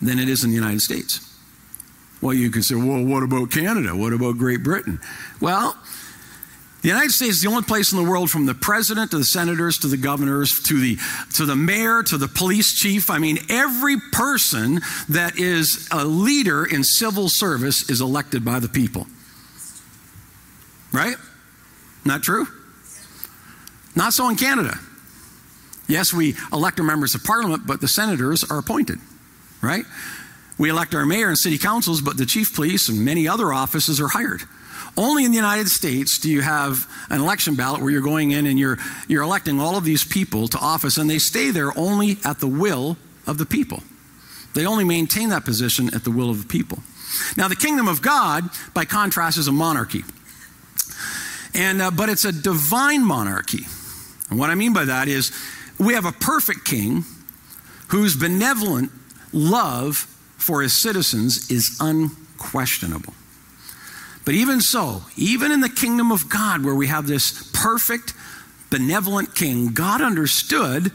than 0.00 0.18
it 0.18 0.28
is 0.28 0.44
in 0.44 0.50
the 0.50 0.56
United 0.56 0.80
States. 0.80 1.20
Well, 2.20 2.34
you 2.34 2.50
can 2.50 2.62
say, 2.62 2.74
well, 2.74 3.04
what 3.04 3.22
about 3.22 3.50
Canada? 3.50 3.94
What 3.94 4.12
about 4.12 4.38
Great 4.38 4.62
Britain? 4.62 4.98
Well, 5.40 5.76
the 6.80 6.88
United 6.88 7.12
States 7.12 7.36
is 7.36 7.42
the 7.42 7.48
only 7.48 7.62
place 7.62 7.92
in 7.92 8.02
the 8.02 8.10
world 8.10 8.30
from 8.30 8.46
the 8.46 8.54
president 8.54 9.10
to 9.12 9.18
the 9.18 9.24
senators 9.24 9.78
to 9.78 9.88
the 9.88 9.96
governors 9.96 10.62
to 10.64 10.78
the, 10.78 10.98
to 11.34 11.46
the 11.46 11.56
mayor 11.56 12.02
to 12.02 12.18
the 12.18 12.28
police 12.28 12.74
chief. 12.74 13.08
I 13.10 13.18
mean, 13.18 13.38
every 13.48 13.96
person 14.12 14.80
that 15.08 15.38
is 15.38 15.88
a 15.90 16.04
leader 16.04 16.64
in 16.64 16.84
civil 16.84 17.28
service 17.28 17.88
is 17.88 18.00
elected 18.00 18.44
by 18.44 18.58
the 18.58 18.68
people. 18.68 19.06
Right? 20.92 21.16
Not 22.04 22.22
true? 22.22 22.46
Not 23.94 24.12
so 24.12 24.28
in 24.28 24.36
Canada. 24.36 24.78
Yes, 25.86 26.12
we 26.12 26.34
elect 26.52 26.78
our 26.78 26.84
members 26.84 27.14
of 27.14 27.24
parliament, 27.24 27.66
but 27.66 27.80
the 27.80 27.88
senators 27.88 28.42
are 28.44 28.58
appointed, 28.58 28.98
right? 29.62 29.84
We 30.58 30.70
elect 30.70 30.94
our 30.94 31.04
mayor 31.04 31.28
and 31.28 31.38
city 31.38 31.58
councils, 31.58 32.00
but 32.00 32.16
the 32.16 32.26
chief 32.26 32.54
police 32.54 32.88
and 32.88 33.04
many 33.04 33.28
other 33.28 33.52
offices 33.52 34.00
are 34.00 34.08
hired. 34.08 34.42
Only 34.96 35.24
in 35.24 35.32
the 35.32 35.36
United 35.36 35.68
States 35.68 36.18
do 36.18 36.30
you 36.30 36.40
have 36.40 36.88
an 37.10 37.20
election 37.20 37.56
ballot 37.56 37.82
where 37.82 37.90
you're 37.90 38.00
going 38.00 38.30
in 38.30 38.46
and 38.46 38.58
you're, 38.58 38.78
you're 39.08 39.22
electing 39.22 39.60
all 39.60 39.76
of 39.76 39.84
these 39.84 40.04
people 40.04 40.46
to 40.48 40.58
office, 40.58 40.96
and 40.96 41.10
they 41.10 41.18
stay 41.18 41.50
there 41.50 41.76
only 41.76 42.18
at 42.24 42.38
the 42.38 42.46
will 42.46 42.96
of 43.26 43.38
the 43.38 43.46
people. 43.46 43.82
They 44.54 44.66
only 44.66 44.84
maintain 44.84 45.30
that 45.30 45.44
position 45.44 45.92
at 45.94 46.04
the 46.04 46.12
will 46.12 46.30
of 46.30 46.40
the 46.40 46.46
people. 46.46 46.78
Now, 47.36 47.48
the 47.48 47.56
kingdom 47.56 47.88
of 47.88 48.02
God, 48.02 48.48
by 48.72 48.84
contrast, 48.84 49.36
is 49.36 49.48
a 49.48 49.52
monarchy. 49.52 50.04
And, 51.54 51.82
uh, 51.82 51.90
but 51.90 52.08
it's 52.08 52.24
a 52.24 52.32
divine 52.32 53.04
monarchy. 53.04 53.66
And 54.30 54.38
what 54.38 54.50
I 54.50 54.54
mean 54.54 54.72
by 54.72 54.84
that 54.84 55.08
is 55.08 55.32
we 55.78 55.94
have 55.94 56.04
a 56.04 56.12
perfect 56.12 56.64
king 56.64 57.04
whose 57.88 58.16
benevolent 58.16 58.90
love 59.32 59.96
for 60.36 60.62
his 60.62 60.80
citizens 60.80 61.50
is 61.50 61.78
unquestionable. 61.80 63.14
But 64.24 64.34
even 64.34 64.60
so, 64.60 65.02
even 65.16 65.52
in 65.52 65.60
the 65.60 65.68
kingdom 65.68 66.10
of 66.10 66.28
God, 66.28 66.64
where 66.64 66.74
we 66.74 66.86
have 66.86 67.06
this 67.06 67.50
perfect, 67.52 68.14
benevolent 68.70 69.34
king, 69.34 69.74
God 69.74 70.00
understood 70.00 70.92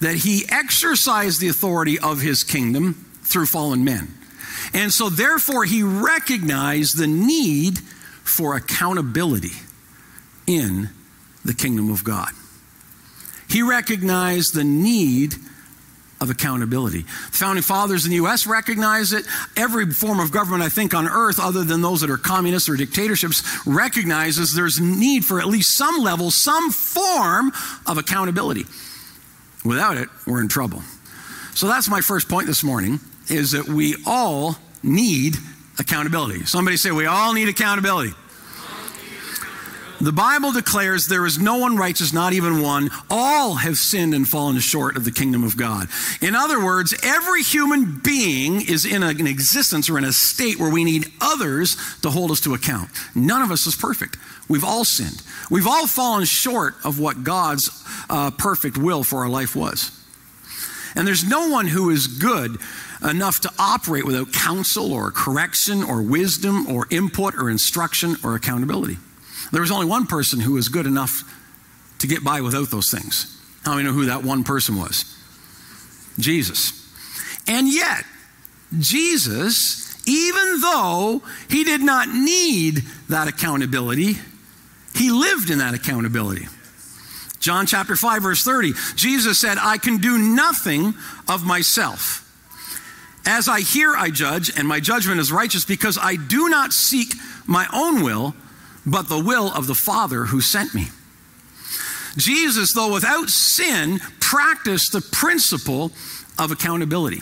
that 0.00 0.14
he 0.16 0.44
exercised 0.48 1.40
the 1.40 1.48
authority 1.48 1.98
of 1.98 2.20
his 2.20 2.44
kingdom 2.44 3.06
through 3.22 3.46
fallen 3.46 3.84
men. 3.84 4.14
And 4.72 4.92
so, 4.92 5.08
therefore, 5.08 5.64
he 5.64 5.82
recognized 5.82 6.96
the 6.96 7.06
need 7.06 7.78
for 8.22 8.54
accountability 8.54 9.52
in 10.46 10.90
the 11.44 11.54
kingdom 11.54 11.90
of 11.90 12.04
God. 12.04 12.30
He 13.48 13.62
recognized 13.62 14.54
the 14.54 14.64
need 14.64 15.34
of 16.20 16.30
accountability. 16.30 17.02
The 17.02 17.36
founding 17.36 17.62
fathers 17.62 18.04
in 18.04 18.10
the 18.10 18.16
U.S. 18.16 18.46
recognize 18.46 19.12
it. 19.12 19.24
Every 19.56 19.86
form 19.90 20.20
of 20.20 20.32
government, 20.32 20.62
I 20.62 20.68
think, 20.68 20.94
on 20.94 21.06
earth, 21.06 21.38
other 21.40 21.64
than 21.64 21.80
those 21.80 22.00
that 22.00 22.10
are 22.10 22.16
communists 22.16 22.68
or 22.68 22.76
dictatorships, 22.76 23.66
recognizes 23.66 24.54
there's 24.54 24.80
need 24.80 25.24
for 25.24 25.40
at 25.40 25.46
least 25.46 25.76
some 25.76 25.98
level, 25.98 26.30
some 26.30 26.70
form 26.70 27.52
of 27.86 27.98
accountability. 27.98 28.64
Without 29.64 29.96
it, 29.96 30.08
we're 30.26 30.40
in 30.40 30.48
trouble. 30.48 30.82
So 31.54 31.68
that's 31.68 31.88
my 31.88 32.00
first 32.00 32.28
point 32.28 32.46
this 32.46 32.62
morning 32.62 33.00
is 33.28 33.52
that 33.52 33.68
we 33.68 33.96
all 34.06 34.56
need 34.82 35.36
accountability. 35.78 36.44
Somebody 36.46 36.76
say 36.76 36.90
we 36.90 37.06
all 37.06 37.32
need 37.32 37.48
accountability. 37.48 38.12
The 40.00 40.12
Bible 40.12 40.52
declares 40.52 41.08
there 41.08 41.26
is 41.26 41.40
no 41.40 41.56
one 41.56 41.76
righteous, 41.76 42.12
not 42.12 42.32
even 42.32 42.62
one. 42.62 42.88
All 43.10 43.54
have 43.54 43.76
sinned 43.76 44.14
and 44.14 44.28
fallen 44.28 44.56
short 44.60 44.96
of 44.96 45.04
the 45.04 45.10
kingdom 45.10 45.42
of 45.42 45.56
God. 45.56 45.88
In 46.20 46.36
other 46.36 46.64
words, 46.64 46.94
every 47.02 47.42
human 47.42 47.98
being 47.98 48.60
is 48.60 48.84
in 48.84 49.02
an 49.02 49.26
existence 49.26 49.90
or 49.90 49.98
in 49.98 50.04
a 50.04 50.12
state 50.12 50.60
where 50.60 50.70
we 50.70 50.84
need 50.84 51.10
others 51.20 51.76
to 52.02 52.10
hold 52.10 52.30
us 52.30 52.40
to 52.42 52.54
account. 52.54 52.90
None 53.16 53.42
of 53.42 53.50
us 53.50 53.66
is 53.66 53.74
perfect. 53.74 54.16
We've 54.48 54.64
all 54.64 54.84
sinned. 54.84 55.20
We've 55.50 55.66
all 55.66 55.88
fallen 55.88 56.24
short 56.26 56.76
of 56.84 57.00
what 57.00 57.24
God's 57.24 57.68
uh, 58.08 58.30
perfect 58.30 58.78
will 58.78 59.02
for 59.02 59.18
our 59.18 59.28
life 59.28 59.56
was. 59.56 59.90
And 60.94 61.08
there's 61.08 61.28
no 61.28 61.48
one 61.48 61.66
who 61.66 61.90
is 61.90 62.06
good 62.06 62.56
enough 63.02 63.40
to 63.40 63.52
operate 63.58 64.04
without 64.04 64.32
counsel 64.32 64.92
or 64.92 65.10
correction 65.10 65.82
or 65.82 66.02
wisdom 66.02 66.68
or 66.68 66.86
input 66.88 67.34
or 67.34 67.50
instruction 67.50 68.16
or 68.22 68.36
accountability. 68.36 68.96
There 69.52 69.60
was 69.60 69.70
only 69.70 69.86
one 69.86 70.06
person 70.06 70.40
who 70.40 70.52
was 70.52 70.68
good 70.68 70.86
enough 70.86 71.22
to 72.00 72.06
get 72.06 72.22
by 72.22 72.40
without 72.40 72.70
those 72.70 72.90
things. 72.90 73.34
How 73.64 73.72
many 73.74 73.84
know 73.84 73.92
who 73.92 74.06
that 74.06 74.22
one 74.22 74.44
person 74.44 74.76
was? 74.76 75.04
Jesus. 76.18 76.72
And 77.46 77.72
yet, 77.72 78.04
Jesus, 78.78 79.96
even 80.06 80.60
though 80.60 81.22
he 81.48 81.64
did 81.64 81.80
not 81.80 82.08
need 82.08 82.82
that 83.08 83.28
accountability, 83.28 84.16
he 84.94 85.10
lived 85.10 85.50
in 85.50 85.58
that 85.58 85.74
accountability. 85.74 86.46
John 87.40 87.66
chapter 87.66 87.96
5, 87.96 88.22
verse 88.22 88.44
30, 88.44 88.72
Jesus 88.96 89.38
said, 89.40 89.58
I 89.60 89.78
can 89.78 89.98
do 89.98 90.18
nothing 90.18 90.94
of 91.28 91.46
myself. 91.46 92.24
As 93.24 93.48
I 93.48 93.60
hear, 93.60 93.94
I 93.94 94.10
judge, 94.10 94.50
and 94.56 94.66
my 94.66 94.80
judgment 94.80 95.20
is 95.20 95.30
righteous 95.30 95.64
because 95.64 95.98
I 96.00 96.16
do 96.16 96.48
not 96.48 96.72
seek 96.72 97.14
my 97.46 97.66
own 97.72 98.02
will 98.02 98.34
but 98.90 99.08
the 99.08 99.18
will 99.18 99.52
of 99.52 99.66
the 99.66 99.74
Father 99.74 100.24
who 100.24 100.40
sent 100.40 100.74
me. 100.74 100.88
Jesus, 102.16 102.72
though 102.72 102.92
without 102.92 103.28
sin, 103.28 104.00
practiced 104.20 104.92
the 104.92 105.00
principle 105.00 105.92
of 106.38 106.50
accountability. 106.50 107.20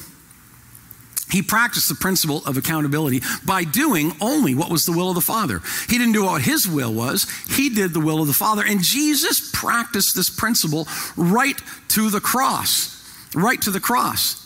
He 1.30 1.42
practiced 1.42 1.88
the 1.88 1.96
principle 1.96 2.42
of 2.46 2.56
accountability 2.56 3.20
by 3.44 3.64
doing 3.64 4.12
only 4.20 4.54
what 4.54 4.70
was 4.70 4.84
the 4.84 4.92
will 4.92 5.08
of 5.08 5.16
the 5.16 5.20
Father. 5.20 5.60
He 5.88 5.98
didn't 5.98 6.12
do 6.12 6.24
what 6.24 6.42
his 6.42 6.68
will 6.68 6.94
was, 6.94 7.26
he 7.48 7.68
did 7.68 7.92
the 7.92 8.00
will 8.00 8.20
of 8.20 8.28
the 8.28 8.32
Father. 8.32 8.64
And 8.64 8.80
Jesus 8.80 9.50
practiced 9.52 10.14
this 10.14 10.30
principle 10.30 10.86
right 11.16 11.60
to 11.88 12.10
the 12.10 12.20
cross. 12.20 12.92
Right 13.34 13.60
to 13.62 13.70
the 13.70 13.80
cross. 13.80 14.45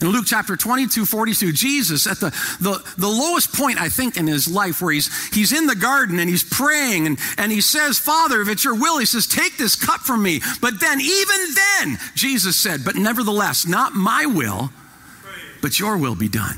In 0.00 0.08
Luke 0.08 0.26
chapter 0.26 0.56
22, 0.56 1.06
42, 1.06 1.52
Jesus 1.52 2.06
at 2.06 2.20
the, 2.20 2.30
the, 2.60 2.82
the 2.98 3.08
lowest 3.08 3.54
point, 3.54 3.80
I 3.80 3.88
think, 3.88 4.16
in 4.16 4.26
his 4.26 4.46
life, 4.46 4.82
where 4.82 4.92
he's, 4.92 5.34
he's 5.34 5.52
in 5.52 5.66
the 5.66 5.74
garden 5.74 6.18
and 6.18 6.28
he's 6.28 6.44
praying 6.44 7.06
and, 7.06 7.18
and 7.38 7.50
he 7.50 7.60
says, 7.60 7.98
Father, 7.98 8.40
if 8.42 8.48
it's 8.48 8.64
your 8.64 8.74
will, 8.74 8.98
he 8.98 9.06
says, 9.06 9.26
take 9.26 9.56
this 9.56 9.74
cup 9.74 10.00
from 10.00 10.22
me. 10.22 10.40
But 10.60 10.80
then, 10.80 11.00
even 11.00 11.54
then, 11.54 11.98
Jesus 12.14 12.58
said, 12.58 12.84
But 12.84 12.96
nevertheless, 12.96 13.66
not 13.66 13.94
my 13.94 14.26
will, 14.26 14.70
but 15.62 15.78
your 15.78 15.96
will 15.96 16.14
be 16.14 16.28
done. 16.28 16.56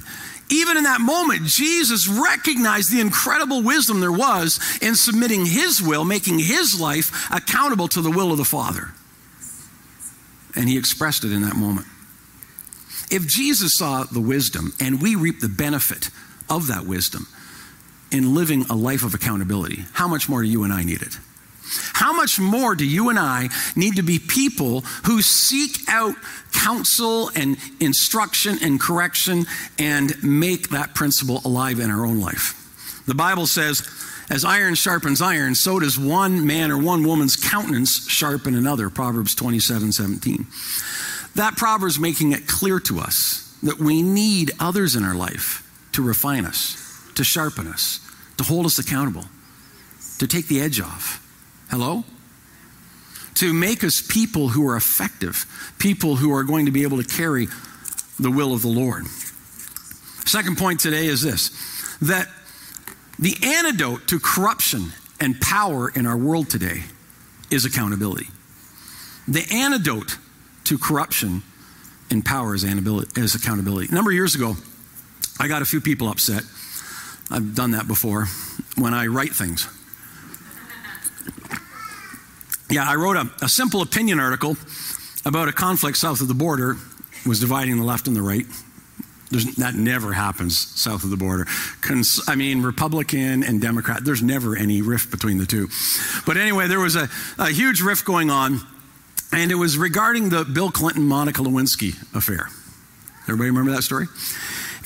Even 0.50 0.76
in 0.78 0.84
that 0.84 1.00
moment, 1.00 1.44
Jesus 1.44 2.08
recognized 2.08 2.90
the 2.90 3.00
incredible 3.00 3.62
wisdom 3.62 4.00
there 4.00 4.12
was 4.12 4.58
in 4.80 4.94
submitting 4.94 5.44
his 5.44 5.82
will, 5.82 6.04
making 6.04 6.38
his 6.38 6.80
life 6.80 7.30
accountable 7.30 7.88
to 7.88 8.00
the 8.00 8.10
will 8.10 8.32
of 8.32 8.38
the 8.38 8.44
Father. 8.44 8.88
And 10.56 10.68
he 10.68 10.78
expressed 10.78 11.24
it 11.24 11.32
in 11.32 11.42
that 11.42 11.56
moment. 11.56 11.86
If 13.10 13.26
Jesus 13.26 13.74
saw 13.74 14.04
the 14.04 14.20
wisdom 14.20 14.74
and 14.80 15.00
we 15.00 15.14
reap 15.14 15.40
the 15.40 15.48
benefit 15.48 16.10
of 16.50 16.66
that 16.66 16.86
wisdom 16.86 17.26
in 18.10 18.34
living 18.34 18.64
a 18.70 18.74
life 18.74 19.02
of 19.02 19.14
accountability, 19.14 19.84
how 19.92 20.08
much 20.08 20.28
more 20.28 20.42
do 20.42 20.48
you 20.48 20.64
and 20.64 20.72
I 20.72 20.82
need 20.82 21.02
it? 21.02 21.16
How 21.92 22.12
much 22.12 22.38
more 22.38 22.74
do 22.74 22.86
you 22.86 23.10
and 23.10 23.18
I 23.18 23.48
need 23.76 23.96
to 23.96 24.02
be 24.02 24.18
people 24.18 24.80
who 25.04 25.20
seek 25.20 25.80
out 25.88 26.14
counsel 26.52 27.30
and 27.34 27.58
instruction 27.80 28.58
and 28.62 28.80
correction 28.80 29.44
and 29.78 30.22
make 30.22 30.70
that 30.70 30.94
principle 30.94 31.42
alive 31.44 31.78
in 31.80 31.90
our 31.90 32.06
own 32.06 32.20
life? 32.20 32.54
The 33.06 33.14
Bible 33.14 33.46
says, 33.46 33.86
as 34.30 34.44
iron 34.44 34.74
sharpens 34.74 35.22
iron, 35.22 35.54
so 35.54 35.78
does 35.78 35.98
one 35.98 36.46
man 36.46 36.70
or 36.70 36.78
one 36.78 37.04
woman's 37.04 37.36
countenance 37.36 38.08
sharpen 38.08 38.54
another. 38.54 38.90
Proverbs 38.90 39.34
27 39.34 39.92
17. 39.92 40.46
That 41.34 41.56
proverb 41.56 41.88
is 41.88 41.98
making 41.98 42.32
it 42.32 42.46
clear 42.46 42.80
to 42.80 42.98
us 42.98 43.56
that 43.62 43.78
we 43.78 44.02
need 44.02 44.52
others 44.60 44.96
in 44.96 45.04
our 45.04 45.14
life 45.14 45.64
to 45.92 46.02
refine 46.02 46.44
us, 46.44 46.76
to 47.14 47.24
sharpen 47.24 47.66
us, 47.66 48.00
to 48.36 48.44
hold 48.44 48.66
us 48.66 48.78
accountable, 48.78 49.24
to 50.18 50.26
take 50.26 50.46
the 50.48 50.60
edge 50.60 50.80
off. 50.80 51.24
Hello? 51.70 52.04
To 53.34 53.52
make 53.52 53.84
us 53.84 54.00
people 54.00 54.48
who 54.48 54.68
are 54.68 54.76
effective, 54.76 55.46
people 55.78 56.16
who 56.16 56.32
are 56.32 56.44
going 56.44 56.66
to 56.66 56.72
be 56.72 56.82
able 56.82 57.02
to 57.02 57.08
carry 57.08 57.46
the 58.18 58.30
will 58.30 58.52
of 58.52 58.62
the 58.62 58.68
Lord. 58.68 59.06
Second 60.26 60.58
point 60.58 60.80
today 60.80 61.06
is 61.06 61.22
this 61.22 61.50
that 62.00 62.28
the 63.18 63.36
antidote 63.42 64.06
to 64.08 64.20
corruption 64.20 64.92
and 65.20 65.40
power 65.40 65.88
in 65.88 66.06
our 66.06 66.16
world 66.16 66.48
today 66.48 66.84
is 67.50 67.64
accountability. 67.64 68.28
The 69.26 69.44
antidote 69.52 70.18
to 70.68 70.78
corruption 70.78 71.42
in 72.10 72.22
power 72.22 72.54
as, 72.54 72.64
as 72.64 73.34
accountability. 73.34 73.88
A 73.90 73.94
number 73.94 74.10
of 74.10 74.14
years 74.14 74.34
ago, 74.34 74.54
I 75.40 75.48
got 75.48 75.62
a 75.62 75.64
few 75.64 75.80
people 75.80 76.08
upset. 76.08 76.42
I've 77.30 77.54
done 77.54 77.72
that 77.72 77.86
before 77.86 78.26
when 78.76 78.94
I 78.94 79.06
write 79.06 79.34
things. 79.34 79.66
Yeah, 82.70 82.84
I 82.86 82.96
wrote 82.96 83.16
a, 83.16 83.30
a 83.42 83.48
simple 83.48 83.80
opinion 83.80 84.20
article 84.20 84.56
about 85.24 85.48
a 85.48 85.52
conflict 85.52 85.96
south 85.96 86.20
of 86.20 86.28
the 86.28 86.34
border 86.34 86.76
was 87.26 87.40
dividing 87.40 87.78
the 87.78 87.84
left 87.84 88.06
and 88.06 88.14
the 88.14 88.22
right. 88.22 88.44
There's, 89.30 89.56
that 89.56 89.74
never 89.74 90.12
happens 90.12 90.58
south 90.58 91.04
of 91.04 91.10
the 91.10 91.16
border. 91.16 91.46
Cons, 91.80 92.20
I 92.28 92.34
mean, 92.34 92.62
Republican 92.62 93.42
and 93.42 93.60
Democrat, 93.60 94.04
there's 94.04 94.22
never 94.22 94.56
any 94.56 94.82
rift 94.82 95.10
between 95.10 95.38
the 95.38 95.46
two. 95.46 95.68
But 96.26 96.36
anyway, 96.36 96.66
there 96.66 96.80
was 96.80 96.96
a, 96.96 97.08
a 97.38 97.50
huge 97.50 97.80
rift 97.80 98.04
going 98.04 98.30
on 98.30 98.60
and 99.32 99.50
it 99.50 99.56
was 99.56 99.76
regarding 99.76 100.30
the 100.30 100.44
Bill 100.44 100.70
Clinton 100.70 101.04
Monica 101.04 101.42
Lewinsky 101.42 101.94
affair. 102.14 102.48
Everybody 103.24 103.50
remember 103.50 103.72
that 103.72 103.82
story? 103.82 104.06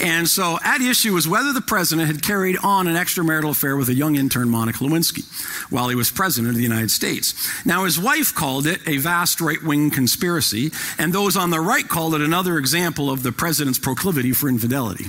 And 0.00 0.26
so 0.26 0.58
at 0.64 0.80
issue 0.80 1.12
was 1.12 1.28
whether 1.28 1.52
the 1.52 1.60
president 1.60 2.08
had 2.08 2.22
carried 2.22 2.56
on 2.62 2.88
an 2.88 2.96
extramarital 2.96 3.50
affair 3.50 3.76
with 3.76 3.88
a 3.88 3.94
young 3.94 4.16
intern, 4.16 4.48
Monica 4.48 4.78
Lewinsky, 4.78 5.22
while 5.70 5.88
he 5.88 5.94
was 5.94 6.10
president 6.10 6.50
of 6.50 6.56
the 6.56 6.62
United 6.62 6.90
States. 6.90 7.34
Now, 7.64 7.84
his 7.84 8.00
wife 8.00 8.34
called 8.34 8.66
it 8.66 8.80
a 8.86 8.96
vast 8.96 9.40
right 9.40 9.62
wing 9.62 9.90
conspiracy, 9.90 10.72
and 10.98 11.12
those 11.12 11.36
on 11.36 11.50
the 11.50 11.60
right 11.60 11.86
called 11.86 12.14
it 12.14 12.20
another 12.20 12.58
example 12.58 13.10
of 13.10 13.22
the 13.22 13.32
president's 13.32 13.78
proclivity 13.78 14.32
for 14.32 14.48
infidelity. 14.48 15.04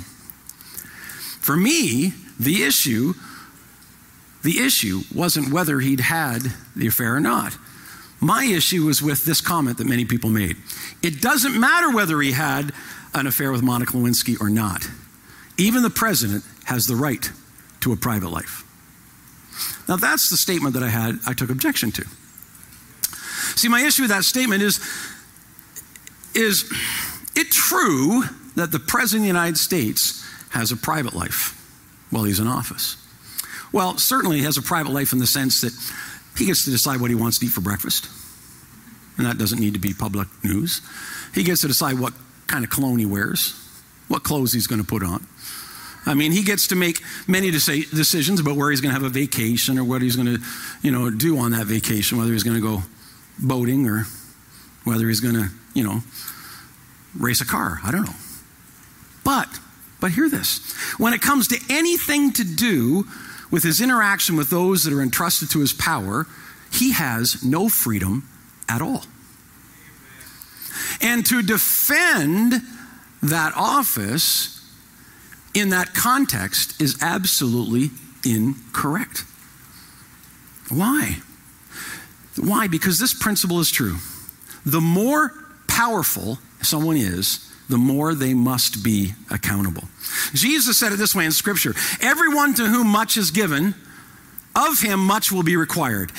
For 1.40 1.58
me, 1.58 2.14
the 2.40 2.64
issue 2.64 3.14
the 4.44 4.60
issue 4.60 5.02
wasn't 5.16 5.54
whether 5.54 5.80
he'd 5.80 6.02
had 6.02 6.42
the 6.76 6.88
affair 6.88 7.16
or 7.16 7.22
not. 7.22 7.58
My 8.24 8.46
issue 8.46 8.86
was 8.86 9.02
with 9.02 9.26
this 9.26 9.42
comment 9.42 9.78
that 9.80 9.86
many 9.86 10.06
people 10.06 10.30
made. 10.30 10.56
It 11.02 11.22
doesn't 11.22 11.60
matter 11.60 11.92
whether 11.94 12.22
he 12.22 12.32
had 12.32 12.72
an 13.14 13.28
affair 13.28 13.52
with 13.52 13.62
Monica 13.62 13.92
Lewinsky 13.94 14.40
or 14.40 14.50
not. 14.50 14.88
Even 15.58 15.84
the 15.84 15.90
president 15.90 16.46
has 16.64 16.88
the 16.88 16.96
right 16.96 17.30
to 17.82 17.92
a 17.92 17.98
private 17.98 18.30
life. 18.30 18.64
Now, 19.90 19.98
that's 19.98 20.30
the 20.30 20.38
statement 20.38 20.74
that 20.76 20.84
I 20.84 20.88
had, 20.88 21.20
I 21.28 21.34
took 21.34 21.50
objection 21.50 21.92
to. 21.92 22.06
See, 23.58 23.68
my 23.68 23.82
issue 23.82 24.04
with 24.04 24.12
that 24.12 24.24
statement 24.24 24.62
is 24.64 24.80
is 26.34 26.64
it 27.36 27.52
true 27.52 28.24
that 28.56 28.72
the 28.72 28.80
President 28.80 29.20
of 29.20 29.24
the 29.24 29.28
United 29.28 29.58
States 29.58 30.26
has 30.52 30.72
a 30.72 30.78
private 30.78 31.14
life 31.14 31.60
while 32.10 32.24
he's 32.24 32.40
in 32.40 32.48
office? 32.48 32.96
Well, 33.74 33.98
certainly 33.98 34.38
he 34.38 34.44
has 34.44 34.58
a 34.58 34.62
private 34.62 34.94
life 34.94 35.12
in 35.12 35.20
the 35.20 35.28
sense 35.28 35.62
that 35.62 35.74
he 36.38 36.46
gets 36.46 36.66
to 36.66 36.72
decide 36.72 37.00
what 37.00 37.10
he 37.10 37.16
wants 37.16 37.40
to 37.40 37.46
eat 37.46 37.52
for 37.52 37.62
breakfast, 37.62 38.10
and 39.18 39.26
that 39.26 39.38
doesn't 39.38 39.60
need 39.60 39.74
to 39.74 39.80
be 39.80 39.94
public 39.94 40.28
news. 40.44 40.82
He 41.34 41.44
gets 41.44 41.62
to 41.62 41.68
decide 41.68 42.00
what 42.00 42.14
kind 42.48 42.64
of 42.64 42.70
cologne 42.70 43.00
he 43.00 43.06
wears, 43.06 43.54
what 44.08 44.24
clothes 44.24 44.54
he's 44.54 44.68
going 44.68 44.82
to 44.82 44.88
put 44.88 45.04
on. 45.04 45.26
I 46.06 46.16
mean, 46.16 46.32
he 46.34 46.44
gets 46.44 46.68
to 46.68 46.76
make 46.76 47.00
many 47.28 47.50
decisions 47.50 48.40
about 48.40 48.58
where 48.58 48.70
he's 48.70 48.82
going 48.82 48.94
to 48.94 49.00
have 49.00 49.10
a 49.10 49.14
vacation 49.14 49.80
or 49.80 49.86
what 49.86 50.02
he's 50.02 50.18
going 50.18 50.36
to, 50.36 50.44
you 50.82 50.92
know, 50.92 51.10
do 51.10 51.38
on 51.38 51.52
that 51.52 51.66
vacation, 51.66 52.18
whether 52.18 52.34
he's 52.34 52.44
going 52.44 52.58
to 52.58 52.62
go 52.62 52.84
boating 53.40 53.88
or 53.88 54.06
whether 54.84 55.08
he's 55.08 55.22
going 55.22 55.36
to, 55.36 55.48
you 55.74 55.84
know, 55.84 56.04
race 57.18 57.40
a 57.40 57.46
car. 57.46 57.80
I 57.86 57.92
don't 57.92 58.04
know. 58.04 58.16
But, 59.24 59.48
but 60.02 60.12
hear 60.12 60.30
this. 60.30 60.74
When 60.98 61.14
it 61.14 61.22
comes 61.22 61.48
to 61.48 61.60
anything 61.70 62.34
to 62.34 62.44
do 62.44 63.06
with 63.54 63.64
his 63.64 63.80
interaction 63.80 64.36
with 64.36 64.50
those 64.50 64.84
that 64.84 64.92
are 64.92 65.02
entrusted 65.04 65.48
to 65.52 65.60
his 65.60 65.74
power, 65.74 66.26
he 66.72 66.92
has 66.92 67.44
no 67.44 67.70
freedom 67.70 68.28
at 68.68 68.82
all. 68.82 69.04
And 71.00 71.24
to 71.28 71.44
defend 71.44 72.54
that 73.22 73.54
office 73.56 74.60
in 75.54 75.70
that 75.70 75.94
context 75.94 76.82
is 76.82 76.98
absolutely 77.00 77.92
incorrect. 78.26 79.24
Why? 80.70 81.18
Why? 82.36 82.68
Because 82.68 82.98
this 82.98 83.14
principle 83.14 83.60
is 83.60 83.70
true. 83.70 83.98
The 84.66 84.82
more 84.82 85.32
powerful 85.68 86.40
someone 86.64 86.98
is, 86.98 87.53
the 87.74 87.78
more 87.80 88.14
they 88.14 88.36
must 88.36 88.84
be 88.84 89.14
accountable. 89.32 89.82
Jesus 90.36 90.78
said 90.78 90.94
it 90.94 90.98
this 90.98 91.16
way 91.16 91.26
in 91.26 91.32
Scripture 91.32 91.74
Everyone 92.02 92.54
to 92.54 92.68
whom 92.68 92.86
much 92.86 93.18
is 93.18 93.32
given, 93.32 93.74
of 94.56 94.80
him 94.80 95.00
much 95.00 95.32
will 95.32 95.42
be 95.42 95.58
required. 95.58 96.12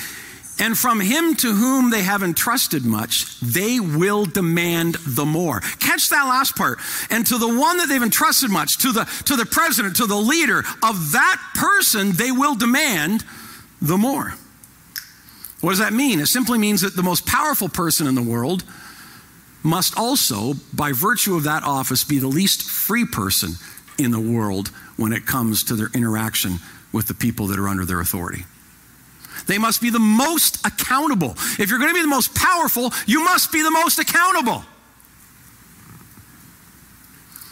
And 0.59 0.77
from 0.77 0.99
him 0.99 1.33
to 1.35 1.53
whom 1.53 1.91
they 1.91 2.03
have 2.03 2.23
entrusted 2.23 2.83
much, 2.83 3.39
they 3.39 3.79
will 3.79 4.25
demand 4.25 4.95
the 5.07 5.23
more. 5.23 5.61
Catch 5.79 6.09
that 6.09 6.25
last 6.25 6.57
part. 6.57 6.79
And 7.09 7.25
to 7.27 7.37
the 7.37 7.47
one 7.47 7.77
that 7.77 7.87
they've 7.87 8.03
entrusted 8.03 8.49
much, 8.49 8.77
to 8.79 8.91
the, 8.91 9.05
to 9.25 9.37
the 9.37 9.45
president, 9.45 9.95
to 9.97 10.07
the 10.07 10.15
leader 10.15 10.59
of 10.59 11.13
that 11.13 11.41
person, 11.55 12.11
they 12.13 12.31
will 12.31 12.55
demand 12.55 13.23
the 13.81 13.97
more. 13.97 14.33
What 15.61 15.71
does 15.71 15.79
that 15.79 15.93
mean? 15.93 16.19
It 16.19 16.27
simply 16.27 16.57
means 16.57 16.81
that 16.81 16.97
the 16.97 17.03
most 17.03 17.25
powerful 17.25 17.69
person 17.69 18.07
in 18.07 18.15
the 18.15 18.21
world 18.21 18.65
must 19.65 19.97
also, 19.97 20.53
by 20.73 20.91
virtue 20.91 21.35
of 21.35 21.43
that 21.43 21.63
office, 21.63 22.03
be 22.03 22.19
the 22.19 22.27
least 22.27 22.63
free 22.63 23.05
person 23.05 23.53
in 23.97 24.11
the 24.11 24.19
world 24.19 24.69
when 24.95 25.11
it 25.11 25.25
comes 25.25 25.63
to 25.65 25.75
their 25.75 25.89
interaction 25.93 26.59
with 26.93 27.07
the 27.07 27.13
people 27.13 27.47
that 27.47 27.59
are 27.59 27.67
under 27.67 27.83
their 27.83 27.99
authority. 27.99 28.45
They 29.47 29.57
must 29.57 29.81
be 29.81 29.89
the 29.89 29.99
most 29.99 30.65
accountable. 30.65 31.31
If 31.59 31.69
you're 31.69 31.79
going 31.79 31.89
to 31.89 31.95
be 31.95 32.01
the 32.01 32.07
most 32.07 32.33
powerful, 32.35 32.93
you 33.05 33.23
must 33.23 33.51
be 33.51 33.61
the 33.61 33.71
most 33.71 33.99
accountable. 33.99 34.63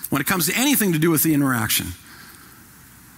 When 0.10 0.22
it 0.22 0.28
comes 0.28 0.48
to 0.48 0.56
anything 0.56 0.94
to 0.94 1.00
do 1.00 1.10
with 1.10 1.24
the 1.24 1.34
interaction 1.34 1.88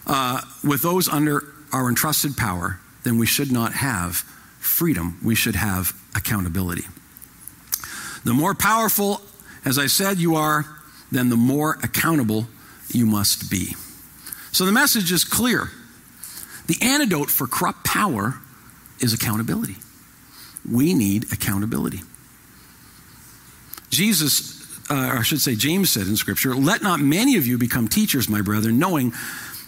uh, 0.07 0.41
with 0.63 0.81
those 0.81 1.09
under 1.09 1.43
our 1.73 1.89
entrusted 1.89 2.37
power, 2.37 2.79
then 3.03 3.17
we 3.17 3.25
should 3.25 3.51
not 3.51 3.73
have 3.73 4.17
freedom. 4.59 5.19
We 5.23 5.35
should 5.35 5.55
have 5.55 5.93
accountability. 6.15 6.85
The 8.25 8.33
more 8.33 8.53
powerful, 8.53 9.21
as 9.63 9.79
I 9.79 9.87
said, 9.87 10.17
you 10.17 10.35
are, 10.35 10.65
then 11.11 11.29
the 11.29 11.37
more 11.37 11.77
accountable 11.83 12.47
you 12.91 13.05
must 13.05 13.49
be. 13.49 13.75
So 14.51 14.65
the 14.65 14.71
message 14.71 15.11
is 15.11 15.23
clear. 15.23 15.69
The 16.67 16.77
antidote 16.81 17.29
for 17.29 17.47
corrupt 17.47 17.85
power 17.85 18.39
is 18.99 19.13
accountability. 19.13 19.75
We 20.69 20.93
need 20.93 21.31
accountability. 21.31 22.01
Jesus, 23.91 24.61
uh, 24.89 25.11
or 25.13 25.19
I 25.19 25.21
should 25.21 25.41
say, 25.41 25.55
James 25.55 25.91
said 25.91 26.07
in 26.07 26.15
Scripture, 26.15 26.55
let 26.55 26.81
not 26.81 26.99
many 26.99 27.37
of 27.37 27.45
you 27.45 27.57
become 27.57 27.87
teachers, 27.87 28.27
my 28.27 28.41
brethren, 28.41 28.79
knowing 28.79 29.13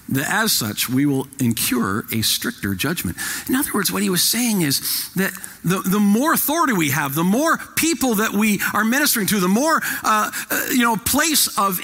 that 0.10 0.30
as 0.30 0.52
such 0.52 0.90
we 0.90 1.06
will 1.06 1.28
incur 1.40 2.04
a 2.12 2.22
stricter 2.22 2.76
judgment. 2.76 3.18
In 3.50 3.56
other 3.56 3.72
words, 3.74 3.92
what 3.92 4.04
he 4.04 4.10
was 4.10 4.24
saying 4.24 4.62
is 4.62 5.12
that 5.16 5.34
the, 5.64 5.80
the 5.80 6.00
more 6.00 6.34
authority 6.34 6.74
we 6.74 6.92
have, 6.92 7.16
the 7.16 7.24
more 7.24 7.58
people 7.76 8.16
that 8.16 8.32
we 8.32 8.62
are 8.74 8.84
ministering 8.84 9.28
to, 9.28 9.40
the 9.40 9.48
more 9.48 9.82
uh, 10.04 10.32
uh, 10.50 10.66
you 10.72 10.82
know 10.82 10.96
place 10.96 11.58
of, 11.58 11.80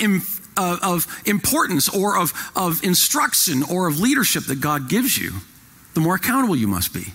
uh, 0.57 0.77
of 0.81 1.07
importance 1.25 1.89
or 1.89 2.17
of, 2.17 2.33
of 2.55 2.83
instruction 2.83 3.63
or 3.63 3.87
of 3.87 3.99
leadership 3.99 4.45
that 4.45 4.61
God 4.61 4.89
gives 4.89 5.17
you, 5.17 5.31
the 5.93 5.99
more 5.99 6.15
accountable 6.15 6.55
you 6.55 6.67
must 6.67 6.93
be. 6.93 7.13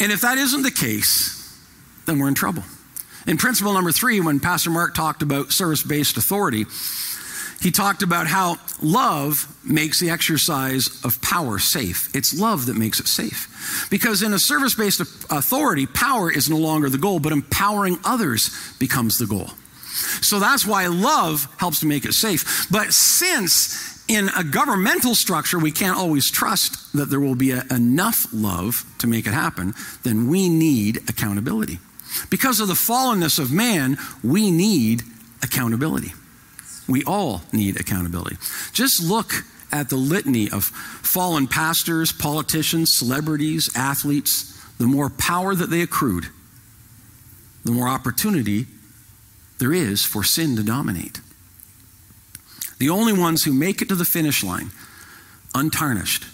And 0.00 0.10
if 0.10 0.22
that 0.22 0.38
isn't 0.38 0.62
the 0.62 0.70
case, 0.70 1.40
then 2.06 2.18
we're 2.18 2.28
in 2.28 2.34
trouble. 2.34 2.64
In 3.26 3.38
principle 3.38 3.72
number 3.72 3.92
three, 3.92 4.20
when 4.20 4.38
Pastor 4.40 4.70
Mark 4.70 4.94
talked 4.94 5.22
about 5.22 5.52
service 5.52 5.82
based 5.82 6.16
authority, 6.16 6.66
he 7.60 7.70
talked 7.70 8.02
about 8.02 8.26
how 8.26 8.56
love 8.82 9.48
makes 9.64 10.00
the 10.00 10.10
exercise 10.10 11.00
of 11.04 11.20
power 11.22 11.58
safe. 11.58 12.14
It's 12.14 12.38
love 12.38 12.66
that 12.66 12.76
makes 12.76 13.00
it 13.00 13.08
safe. 13.08 13.86
Because 13.90 14.22
in 14.22 14.32
a 14.32 14.38
service 14.38 14.74
based 14.74 15.00
authority, 15.00 15.86
power 15.86 16.30
is 16.30 16.50
no 16.50 16.58
longer 16.58 16.90
the 16.90 16.98
goal, 16.98 17.20
but 17.20 17.32
empowering 17.32 17.98
others 18.04 18.50
becomes 18.78 19.18
the 19.18 19.26
goal. 19.26 19.50
So 20.20 20.40
that's 20.40 20.66
why 20.66 20.86
love 20.88 21.46
helps 21.58 21.80
to 21.80 21.86
make 21.86 22.04
it 22.04 22.12
safe. 22.12 22.66
But 22.70 22.92
since 22.92 24.04
in 24.08 24.28
a 24.36 24.44
governmental 24.44 25.14
structure, 25.14 25.58
we 25.58 25.70
can't 25.70 25.96
always 25.96 26.30
trust 26.30 26.92
that 26.92 27.06
there 27.06 27.20
will 27.20 27.34
be 27.34 27.52
a, 27.52 27.64
enough 27.70 28.26
love 28.32 28.84
to 28.98 29.06
make 29.06 29.26
it 29.26 29.32
happen, 29.32 29.74
then 30.02 30.28
we 30.28 30.48
need 30.48 30.98
accountability. 31.08 31.78
Because 32.30 32.60
of 32.60 32.68
the 32.68 32.74
fallenness 32.74 33.38
of 33.38 33.50
man, 33.50 33.96
we 34.22 34.50
need 34.50 35.02
accountability. 35.42 36.12
We 36.88 37.02
all 37.04 37.42
need 37.52 37.80
accountability. 37.80 38.36
Just 38.72 39.02
look 39.02 39.44
at 39.72 39.88
the 39.88 39.96
litany 39.96 40.50
of 40.50 40.64
fallen 40.64 41.46
pastors, 41.46 42.12
politicians, 42.12 42.92
celebrities, 42.92 43.70
athletes. 43.74 44.50
The 44.78 44.86
more 44.86 45.10
power 45.10 45.54
that 45.54 45.70
they 45.70 45.82
accrued, 45.82 46.26
the 47.64 47.72
more 47.72 47.88
opportunity 47.88 48.66
there 49.58 49.72
is 49.72 50.04
for 50.04 50.22
sin 50.22 50.56
to 50.56 50.62
dominate. 50.62 51.20
The 52.78 52.90
only 52.90 53.12
ones 53.12 53.44
who 53.44 53.52
make 53.52 53.80
it 53.80 53.88
to 53.88 53.94
the 53.94 54.04
finish 54.04 54.44
line 54.44 54.70
untarnished, 55.54 56.24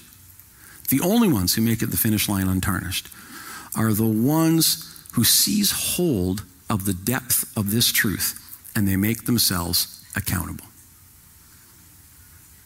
the 0.88 1.00
only 1.00 1.28
ones 1.28 1.54
who 1.54 1.62
make 1.62 1.82
it 1.82 1.86
to 1.86 1.86
the 1.86 1.96
finish 1.96 2.28
line 2.28 2.48
untarnished 2.48 3.08
are 3.76 3.92
the 3.92 4.04
ones 4.04 4.86
who 5.12 5.22
seize 5.22 5.70
hold 5.96 6.44
of 6.68 6.84
the 6.84 6.94
depth 6.94 7.56
of 7.56 7.70
this 7.70 7.92
truth 7.92 8.36
and 8.74 8.88
they 8.88 8.96
make 8.96 9.24
themselves 9.24 9.99
accountable. 10.16 10.64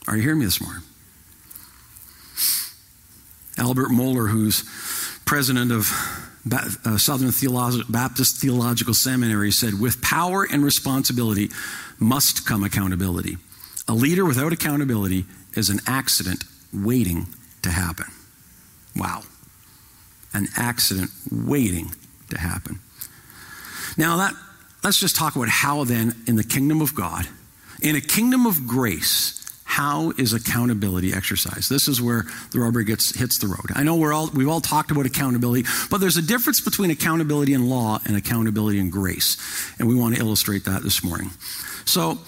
Are 0.06 0.16
you 0.16 0.22
hearing 0.22 0.40
me 0.40 0.44
this 0.44 0.60
morning? 0.60 0.82
Albert 3.56 3.88
Mohler, 3.88 4.30
who's 4.30 4.64
president 5.24 5.72
of 5.72 5.90
uh, 6.52 6.98
Southern 6.98 7.28
Theolog- 7.28 7.90
Baptist 7.90 8.36
Theological 8.36 8.94
Seminary, 8.94 9.50
said, 9.50 9.80
With 9.80 10.02
power 10.02 10.46
and 10.50 10.64
responsibility 10.64 11.50
must 11.98 12.46
come 12.46 12.64
accountability. 12.64 13.38
A 13.88 13.94
leader 13.94 14.24
without 14.24 14.52
accountability 14.52 15.24
is 15.54 15.70
an 15.70 15.80
accident 15.86 16.44
waiting 16.72 17.26
to 17.62 17.70
happen. 17.70 18.06
Wow. 18.96 19.22
An 20.32 20.48
accident 20.56 21.10
waiting 21.30 21.92
to 22.30 22.38
happen. 22.38 22.80
Now 23.96 24.16
that 24.18 24.34
let's 24.84 25.00
just 25.00 25.16
talk 25.16 25.34
about 25.34 25.48
how 25.48 25.82
then 25.84 26.14
in 26.26 26.36
the 26.36 26.44
kingdom 26.44 26.80
of 26.80 26.94
God 26.94 27.26
In 27.82 27.96
a 27.96 28.00
kingdom 28.00 28.46
of 28.46 28.66
grace, 28.66 29.40
how 29.64 30.12
is 30.16 30.32
accountability 30.32 31.12
exercised? 31.12 31.68
This 31.68 31.88
is 31.88 32.00
where 32.00 32.24
the 32.52 32.60
rubber 32.60 32.82
gets 32.82 33.18
hits 33.18 33.38
the 33.38 33.48
road. 33.48 33.66
I 33.74 33.82
know 33.82 33.96
we're 33.96 34.12
all 34.12 34.30
we've 34.32 34.48
all 34.48 34.60
talked 34.60 34.90
about 34.90 35.04
accountability, 35.04 35.68
but 35.90 35.98
there's 35.98 36.16
a 36.16 36.22
difference 36.22 36.60
between 36.60 36.90
accountability 36.90 37.52
in 37.52 37.68
law 37.68 37.98
and 38.06 38.16
accountability 38.16 38.78
in 38.78 38.90
grace, 38.90 39.36
and 39.78 39.88
we 39.88 39.94
want 39.94 40.14
to 40.14 40.20
illustrate 40.20 40.64
that 40.64 40.82
this 40.82 41.02
morning. 41.02 41.30
So, 41.84 42.18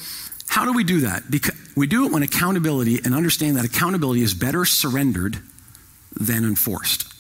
how 0.49 0.65
do 0.65 0.73
we 0.73 0.85
do 0.85 1.01
that? 1.01 1.31
Because 1.31 1.55
we 1.77 1.87
do 1.87 2.07
it 2.07 2.13
when 2.13 2.23
accountability 2.23 3.01
and 3.05 3.15
understand 3.15 3.57
that 3.57 3.65
accountability 3.65 4.23
is 4.23 4.35
better 4.35 4.65
surrendered 4.65 5.39
than 6.13 6.45
enforced. 6.45 7.16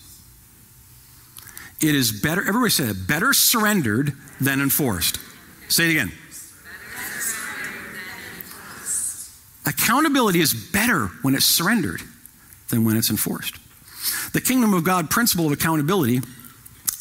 It 1.80 1.94
is 1.94 2.12
better, 2.12 2.40
everybody 2.40 2.70
say 2.70 2.84
it, 2.84 3.06
better 3.06 3.32
surrendered 3.32 4.14
than 4.40 4.60
enforced. 4.60 5.18
Say 5.68 5.88
it 5.88 5.90
again. 5.90 6.12
Accountability 9.66 10.40
is 10.40 10.54
better 10.54 11.06
when 11.22 11.34
it's 11.34 11.44
surrendered 11.44 12.00
than 12.68 12.84
when 12.84 12.96
it's 12.96 13.10
enforced. 13.10 13.56
The 14.32 14.40
kingdom 14.40 14.74
of 14.74 14.84
God 14.84 15.10
principle 15.10 15.46
of 15.46 15.52
accountability, 15.52 16.20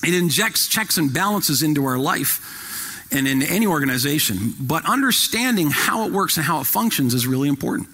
it 0.03 0.13
injects 0.13 0.67
checks 0.67 0.97
and 0.97 1.13
balances 1.13 1.61
into 1.61 1.85
our 1.85 1.97
life 1.97 3.07
and 3.11 3.27
in 3.27 3.43
any 3.43 3.67
organization, 3.67 4.53
but 4.59 4.83
understanding 4.85 5.69
how 5.69 6.05
it 6.05 6.11
works 6.11 6.37
and 6.37 6.45
how 6.45 6.59
it 6.61 6.65
functions 6.65 7.13
is 7.13 7.27
really 7.27 7.47
important. 7.47 7.87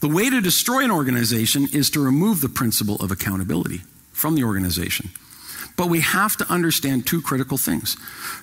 The 0.00 0.08
way 0.08 0.30
to 0.30 0.40
destroy 0.40 0.84
an 0.84 0.90
organization 0.90 1.68
is 1.72 1.90
to 1.90 2.00
remove 2.00 2.40
the 2.40 2.48
principle 2.48 2.96
of 2.96 3.10
accountability 3.10 3.82
from 4.12 4.36
the 4.36 4.44
organization. 4.44 5.10
But 5.78 5.88
we 5.88 6.00
have 6.00 6.36
to 6.38 6.52
understand 6.52 7.06
two 7.06 7.22
critical 7.22 7.56
things. 7.56 7.94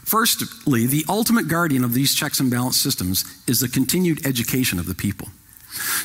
Firstly, 0.05 0.87
the 0.87 1.03
ultimate 1.09 1.49
guardian 1.49 1.83
of 1.83 1.93
these 1.93 2.15
checks 2.15 2.39
and 2.39 2.49
balance 2.49 2.79
systems 2.79 3.25
is 3.45 3.59
the 3.59 3.67
continued 3.67 4.25
education 4.25 4.79
of 4.79 4.87
the 4.87 4.95
people. 4.95 5.27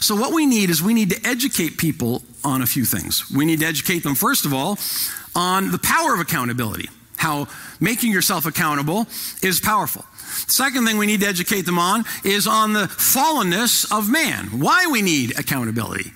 So, 0.01 0.16
what 0.16 0.33
we 0.33 0.45
need 0.45 0.71
is 0.71 0.83
we 0.83 0.93
need 0.93 1.11
to 1.11 1.21
educate 1.25 1.79
people 1.79 2.23
on 2.43 2.62
a 2.62 2.66
few 2.66 2.85
things. 2.85 3.31
We 3.31 3.45
need 3.45 3.61
to 3.61 3.66
educate 3.66 4.03
them, 4.03 4.16
first 4.16 4.45
of 4.45 4.53
all, 4.53 4.77
on 5.37 5.71
the 5.71 5.79
power 5.79 6.12
of 6.12 6.19
accountability, 6.19 6.88
how 7.16 7.47
making 7.79 8.11
yourself 8.11 8.45
accountable 8.45 9.07
is 9.40 9.61
powerful. 9.61 10.05
Second 10.49 10.85
thing 10.85 10.99
we 10.99 11.07
need 11.07 11.21
to 11.21 11.29
educate 11.29 11.62
them 11.62 11.79
on 11.79 12.05
is 12.25 12.49
on 12.49 12.73
the 12.73 12.87
fallenness 12.87 13.87
of 13.97 14.11
man, 14.11 14.47
why 14.59 14.88
we 14.90 15.01
need 15.01 15.38
accountability. 15.38 16.11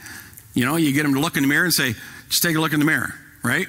You 0.54 0.64
know, 0.64 0.74
you 0.74 0.92
get 0.92 1.04
them 1.04 1.14
to 1.14 1.20
look 1.20 1.36
in 1.36 1.44
the 1.44 1.48
mirror 1.48 1.64
and 1.64 1.74
say, 1.74 1.94
just 2.28 2.42
take 2.42 2.56
a 2.56 2.60
look 2.60 2.72
in 2.72 2.80
the 2.80 2.86
mirror, 2.86 3.14
right? 3.44 3.68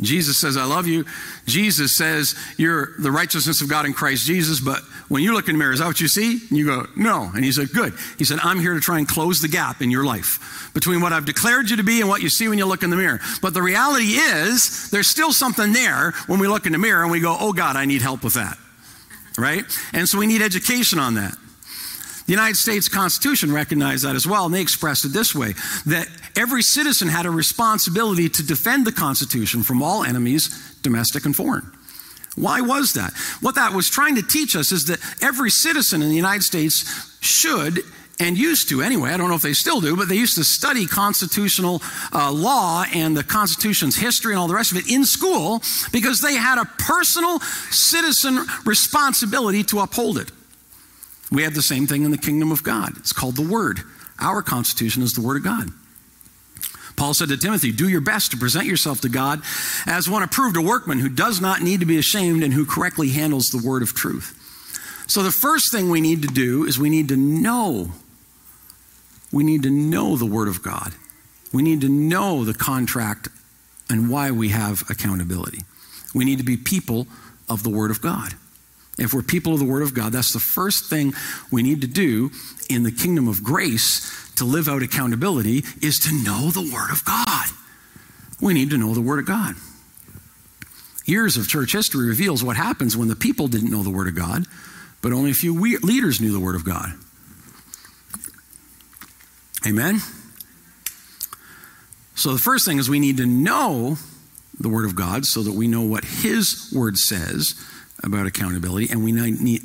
Jesus 0.00 0.36
says, 0.36 0.56
I 0.56 0.64
love 0.64 0.88
you. 0.88 1.04
Jesus 1.46 1.96
says, 1.96 2.34
You're 2.56 2.94
the 2.98 3.12
righteousness 3.12 3.62
of 3.62 3.68
God 3.68 3.86
in 3.86 3.92
Christ 3.92 4.26
Jesus. 4.26 4.60
But 4.60 4.80
when 5.08 5.22
you 5.22 5.32
look 5.32 5.48
in 5.48 5.54
the 5.54 5.58
mirror, 5.58 5.72
is 5.72 5.78
that 5.78 5.86
what 5.86 6.00
you 6.00 6.08
see? 6.08 6.40
And 6.48 6.58
you 6.58 6.66
go, 6.66 6.86
No. 6.96 7.30
And 7.34 7.44
he 7.44 7.52
said, 7.52 7.70
Good. 7.70 7.94
He 8.18 8.24
said, 8.24 8.38
I'm 8.42 8.58
here 8.58 8.74
to 8.74 8.80
try 8.80 8.98
and 8.98 9.06
close 9.06 9.40
the 9.40 9.48
gap 9.48 9.80
in 9.82 9.90
your 9.90 10.04
life 10.04 10.70
between 10.74 11.00
what 11.00 11.12
I've 11.12 11.24
declared 11.24 11.70
you 11.70 11.76
to 11.76 11.84
be 11.84 12.00
and 12.00 12.08
what 12.08 12.22
you 12.22 12.28
see 12.28 12.48
when 12.48 12.58
you 12.58 12.66
look 12.66 12.82
in 12.82 12.90
the 12.90 12.96
mirror. 12.96 13.20
But 13.40 13.54
the 13.54 13.62
reality 13.62 14.14
is, 14.14 14.90
there's 14.90 15.06
still 15.06 15.32
something 15.32 15.72
there 15.72 16.10
when 16.26 16.40
we 16.40 16.48
look 16.48 16.66
in 16.66 16.72
the 16.72 16.78
mirror 16.78 17.02
and 17.02 17.12
we 17.12 17.20
go, 17.20 17.36
Oh 17.38 17.52
God, 17.52 17.76
I 17.76 17.84
need 17.84 18.02
help 18.02 18.24
with 18.24 18.34
that. 18.34 18.58
Right? 19.38 19.64
And 19.92 20.08
so 20.08 20.18
we 20.18 20.26
need 20.26 20.42
education 20.42 20.98
on 20.98 21.14
that. 21.14 21.36
The 22.26 22.32
United 22.32 22.56
States 22.56 22.88
Constitution 22.88 23.52
recognized 23.52 24.04
that 24.04 24.16
as 24.16 24.26
well, 24.26 24.46
and 24.46 24.54
they 24.54 24.62
expressed 24.62 25.04
it 25.04 25.08
this 25.08 25.34
way 25.34 25.52
that 25.86 26.08
every 26.36 26.62
citizen 26.62 27.08
had 27.08 27.26
a 27.26 27.30
responsibility 27.30 28.28
to 28.30 28.42
defend 28.42 28.86
the 28.86 28.92
Constitution 28.92 29.62
from 29.62 29.82
all 29.82 30.04
enemies, 30.04 30.76
domestic 30.82 31.26
and 31.26 31.36
foreign. 31.36 31.70
Why 32.36 32.62
was 32.62 32.94
that? 32.94 33.12
What 33.40 33.54
that 33.56 33.72
was 33.72 33.88
trying 33.88 34.16
to 34.16 34.22
teach 34.22 34.56
us 34.56 34.72
is 34.72 34.86
that 34.86 35.00
every 35.22 35.50
citizen 35.50 36.02
in 36.02 36.08
the 36.08 36.16
United 36.16 36.42
States 36.42 37.16
should 37.20 37.80
and 38.20 38.38
used 38.38 38.68
to 38.68 38.80
anyway, 38.80 39.10
I 39.10 39.16
don't 39.16 39.28
know 39.28 39.34
if 39.34 39.42
they 39.42 39.52
still 39.52 39.80
do, 39.80 39.96
but 39.96 40.08
they 40.08 40.16
used 40.16 40.36
to 40.36 40.44
study 40.44 40.86
constitutional 40.86 41.82
uh, 42.12 42.30
law 42.32 42.84
and 42.94 43.16
the 43.16 43.24
Constitution's 43.24 43.96
history 43.96 44.32
and 44.32 44.40
all 44.40 44.48
the 44.48 44.54
rest 44.54 44.72
of 44.72 44.78
it 44.78 44.90
in 44.90 45.04
school 45.04 45.62
because 45.92 46.20
they 46.20 46.34
had 46.34 46.58
a 46.58 46.64
personal 46.78 47.40
citizen 47.70 48.46
responsibility 48.64 49.62
to 49.64 49.80
uphold 49.80 50.18
it. 50.18 50.30
We 51.34 51.42
have 51.42 51.54
the 51.54 51.62
same 51.62 51.86
thing 51.86 52.04
in 52.04 52.12
the 52.12 52.18
kingdom 52.18 52.52
of 52.52 52.62
God. 52.62 52.96
It's 52.96 53.12
called 53.12 53.36
the 53.36 53.42
Word. 53.42 53.80
Our 54.20 54.40
Constitution 54.40 55.02
is 55.02 55.14
the 55.14 55.20
Word 55.20 55.36
of 55.36 55.42
God. 55.42 55.70
Paul 56.96 57.12
said 57.12 57.28
to 57.28 57.36
Timothy, 57.36 57.72
Do 57.72 57.88
your 57.88 58.00
best 58.00 58.30
to 58.30 58.36
present 58.36 58.66
yourself 58.66 59.00
to 59.00 59.08
God 59.08 59.42
as 59.84 60.08
one 60.08 60.22
approved, 60.22 60.56
a 60.56 60.62
workman 60.62 61.00
who 61.00 61.08
does 61.08 61.40
not 61.40 61.60
need 61.60 61.80
to 61.80 61.86
be 61.86 61.98
ashamed 61.98 62.44
and 62.44 62.54
who 62.54 62.64
correctly 62.64 63.08
handles 63.08 63.48
the 63.48 63.66
word 63.66 63.82
of 63.82 63.94
truth. 63.94 64.40
So, 65.08 65.22
the 65.22 65.32
first 65.32 65.72
thing 65.72 65.90
we 65.90 66.00
need 66.00 66.22
to 66.22 66.28
do 66.28 66.64
is 66.64 66.78
we 66.78 66.88
need 66.88 67.08
to 67.08 67.16
know. 67.16 67.90
We 69.32 69.42
need 69.42 69.64
to 69.64 69.70
know 69.70 70.16
the 70.16 70.24
word 70.24 70.46
of 70.46 70.62
God. 70.62 70.94
We 71.52 71.62
need 71.62 71.80
to 71.80 71.88
know 71.88 72.44
the 72.44 72.54
contract 72.54 73.28
and 73.90 74.08
why 74.08 74.30
we 74.30 74.50
have 74.50 74.88
accountability. 74.88 75.62
We 76.14 76.24
need 76.24 76.38
to 76.38 76.44
be 76.44 76.56
people 76.56 77.08
of 77.48 77.64
the 77.64 77.70
word 77.70 77.90
of 77.90 78.00
God. 78.00 78.34
If 78.98 79.12
we're 79.12 79.22
people 79.22 79.54
of 79.54 79.58
the 79.58 79.64
Word 79.64 79.82
of 79.82 79.94
God, 79.94 80.12
that's 80.12 80.32
the 80.32 80.38
first 80.38 80.88
thing 80.88 81.14
we 81.50 81.62
need 81.62 81.80
to 81.80 81.86
do 81.86 82.30
in 82.70 82.84
the 82.84 82.92
kingdom 82.92 83.26
of 83.26 83.42
grace 83.42 84.32
to 84.36 84.44
live 84.44 84.68
out 84.68 84.82
accountability 84.82 85.64
is 85.82 85.98
to 86.00 86.12
know 86.12 86.50
the 86.50 86.70
Word 86.72 86.90
of 86.90 87.04
God. 87.04 87.46
We 88.40 88.54
need 88.54 88.70
to 88.70 88.78
know 88.78 88.94
the 88.94 89.00
Word 89.00 89.18
of 89.18 89.26
God. 89.26 89.56
Years 91.06 91.36
of 91.36 91.48
church 91.48 91.72
history 91.72 92.06
reveals 92.06 92.42
what 92.42 92.56
happens 92.56 92.96
when 92.96 93.08
the 93.08 93.16
people 93.16 93.48
didn't 93.48 93.70
know 93.70 93.82
the 93.82 93.90
Word 93.90 94.08
of 94.08 94.14
God, 94.14 94.46
but 95.02 95.12
only 95.12 95.32
a 95.32 95.34
few 95.34 95.58
leaders 95.60 96.20
knew 96.20 96.32
the 96.32 96.40
Word 96.40 96.54
of 96.54 96.64
God. 96.64 96.94
Amen? 99.66 100.00
So 102.14 102.32
the 102.32 102.38
first 102.38 102.64
thing 102.64 102.78
is 102.78 102.88
we 102.88 103.00
need 103.00 103.16
to 103.16 103.26
know 103.26 103.98
the 104.58 104.68
Word 104.68 104.84
of 104.84 104.94
God 104.94 105.26
so 105.26 105.42
that 105.42 105.52
we 105.52 105.66
know 105.66 105.82
what 105.82 106.04
His 106.04 106.72
Word 106.74 106.96
says 106.96 107.54
about 108.04 108.26
accountability 108.26 108.88
and 108.90 109.02
we, 109.02 109.12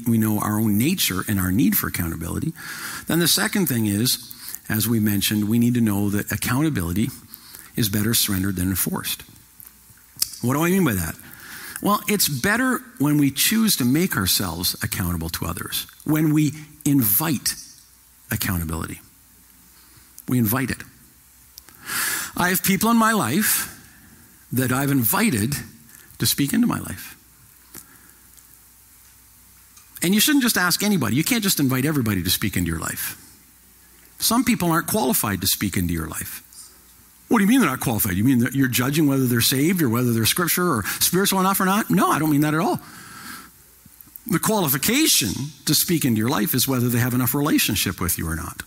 we 0.08 0.18
know 0.18 0.40
our 0.40 0.60
own 0.60 0.78
nature 0.78 1.22
and 1.28 1.40
our 1.40 1.52
need 1.52 1.78
for 1.78 1.88
accountability. 1.88 2.54
Then 3.08 3.20
the 3.20 3.28
second 3.28 3.68
thing 3.68 3.86
is, 3.86 4.34
as 4.70 4.88
we 4.88 5.00
mentioned, 5.00 5.50
we 5.50 5.60
need 5.60 5.74
to 5.74 5.82
know 5.82 6.10
that 6.10 6.32
accountability 6.32 7.10
is 7.76 7.90
better 7.90 8.14
surrendered 8.14 8.56
than 8.56 8.70
enforced. 8.70 9.24
What 10.42 10.54
do 10.54 10.64
I 10.64 10.70
mean 10.70 10.86
by 10.86 10.94
that? 10.94 11.16
Well, 11.82 12.02
it's 12.08 12.28
better 12.28 12.82
when 12.98 13.18
we 13.18 13.32
choose 13.32 13.76
to 13.78 13.86
make 13.86 14.18
ourselves 14.18 14.76
accountable 14.84 15.30
to 15.30 15.46
others, 15.46 15.88
when 16.04 16.34
we 16.34 16.52
invite 16.86 17.56
accountability. 18.32 19.00
We 20.28 20.38
invite 20.38 20.70
it. 20.70 20.84
I 22.36 22.50
have 22.50 22.64
people 22.64 22.92
in 22.92 22.98
my 22.98 23.14
life 23.14 23.76
that 24.52 24.72
I've 24.72 24.92
invited 24.92 25.56
to 26.20 26.26
speak 26.26 26.54
into 26.54 26.68
my 26.68 26.80
life. 26.80 27.19
And 30.02 30.14
you 30.14 30.20
shouldn't 30.20 30.44
just 30.44 30.58
ask 30.58 30.82
anybody. 30.82 31.16
You 31.16 31.24
can't 31.24 31.44
just 31.44 31.60
invite 31.60 31.86
everybody 31.86 32.24
to 32.24 32.30
speak 32.30 32.56
into 32.56 32.70
your 32.70 32.80
life. 32.80 33.18
Some 34.20 34.44
people 34.44 34.72
aren't 34.72 34.88
qualified 34.88 35.42
to 35.42 35.48
speak 35.48 35.78
into 35.78 35.94
your 35.94 36.08
life. 36.08 36.44
What 37.28 37.38
do 37.38 37.44
you 37.44 37.50
mean 37.50 37.60
they're 37.60 37.70
not 37.70 37.80
qualified? 37.80 38.16
You 38.16 38.24
mean 38.24 38.40
that 38.40 38.56
you're 38.56 38.68
judging 38.68 39.08
whether 39.08 39.28
they're 39.28 39.42
saved 39.42 39.82
or 39.82 39.90
whether 39.90 40.14
they're 40.14 40.26
scripture 40.26 40.68
or 40.68 40.84
spiritual 41.00 41.40
enough 41.40 41.60
or 41.60 41.66
not? 41.66 41.90
No, 41.90 42.10
I 42.10 42.20
don't 42.20 42.32
mean 42.32 42.42
that 42.42 42.54
at 42.54 42.60
all. 42.60 42.80
The 44.26 44.40
qualification 44.40 45.30
to 45.66 45.76
speak 45.76 46.06
into 46.06 46.20
your 46.20 46.30
life 46.30 46.54
is 46.54 46.68
whether 46.68 46.90
they 46.90 47.00
have 47.00 47.14
enough 47.14 47.34
relationship 47.34 48.02
with 48.02 48.18
you 48.18 48.28
or 48.28 48.36
not. 48.36 48.64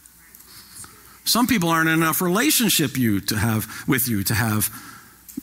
Some 1.25 1.47
people 1.47 1.68
aren't 1.68 1.88
in 1.88 1.95
enough 1.95 2.21
relationship 2.21 2.97
you 2.97 3.21
to 3.21 3.37
have 3.37 3.66
with 3.87 4.09
you 4.09 4.25
to 4.25 4.35
have 4.35 4.71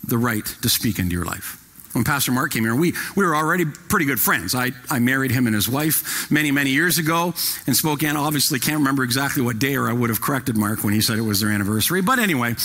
the 0.03 0.17
right 0.17 0.45
to 0.61 0.69
speak 0.69 0.99
into 0.99 1.13
your 1.13 1.25
life 1.25 1.58
when 1.93 2.03
Pastor 2.03 2.31
Mark 2.31 2.51
came 2.51 2.63
here, 2.63 2.75
we, 2.75 2.93
we 3.15 3.25
were 3.25 3.35
already 3.35 3.65
pretty 3.65 4.05
good 4.05 4.19
friends. 4.19 4.53
I, 4.55 4.71
I 4.89 4.99
married 4.99 5.31
him 5.31 5.47
and 5.47 5.55
his 5.55 5.67
wife 5.67 6.31
many, 6.31 6.51
many 6.51 6.69
years 6.69 6.97
ago 6.97 7.33
and 7.65 7.75
spoke 7.75 8.03
in 8.03 8.09
Spokane. 8.09 8.17
Obviously, 8.17 8.59
can't 8.59 8.77
remember 8.77 9.03
exactly 9.03 9.41
what 9.41 9.57
day, 9.59 9.75
or 9.75 9.89
I 9.89 9.93
would 9.93 10.09
have 10.09 10.21
corrected 10.21 10.55
Mark 10.55 10.83
when 10.83 10.93
he 10.93 11.01
said 11.01 11.17
it 11.17 11.23
was 11.23 11.39
their 11.39 11.49
anniversary. 11.49 12.01
But 12.01 12.19
anyway, 12.19 12.55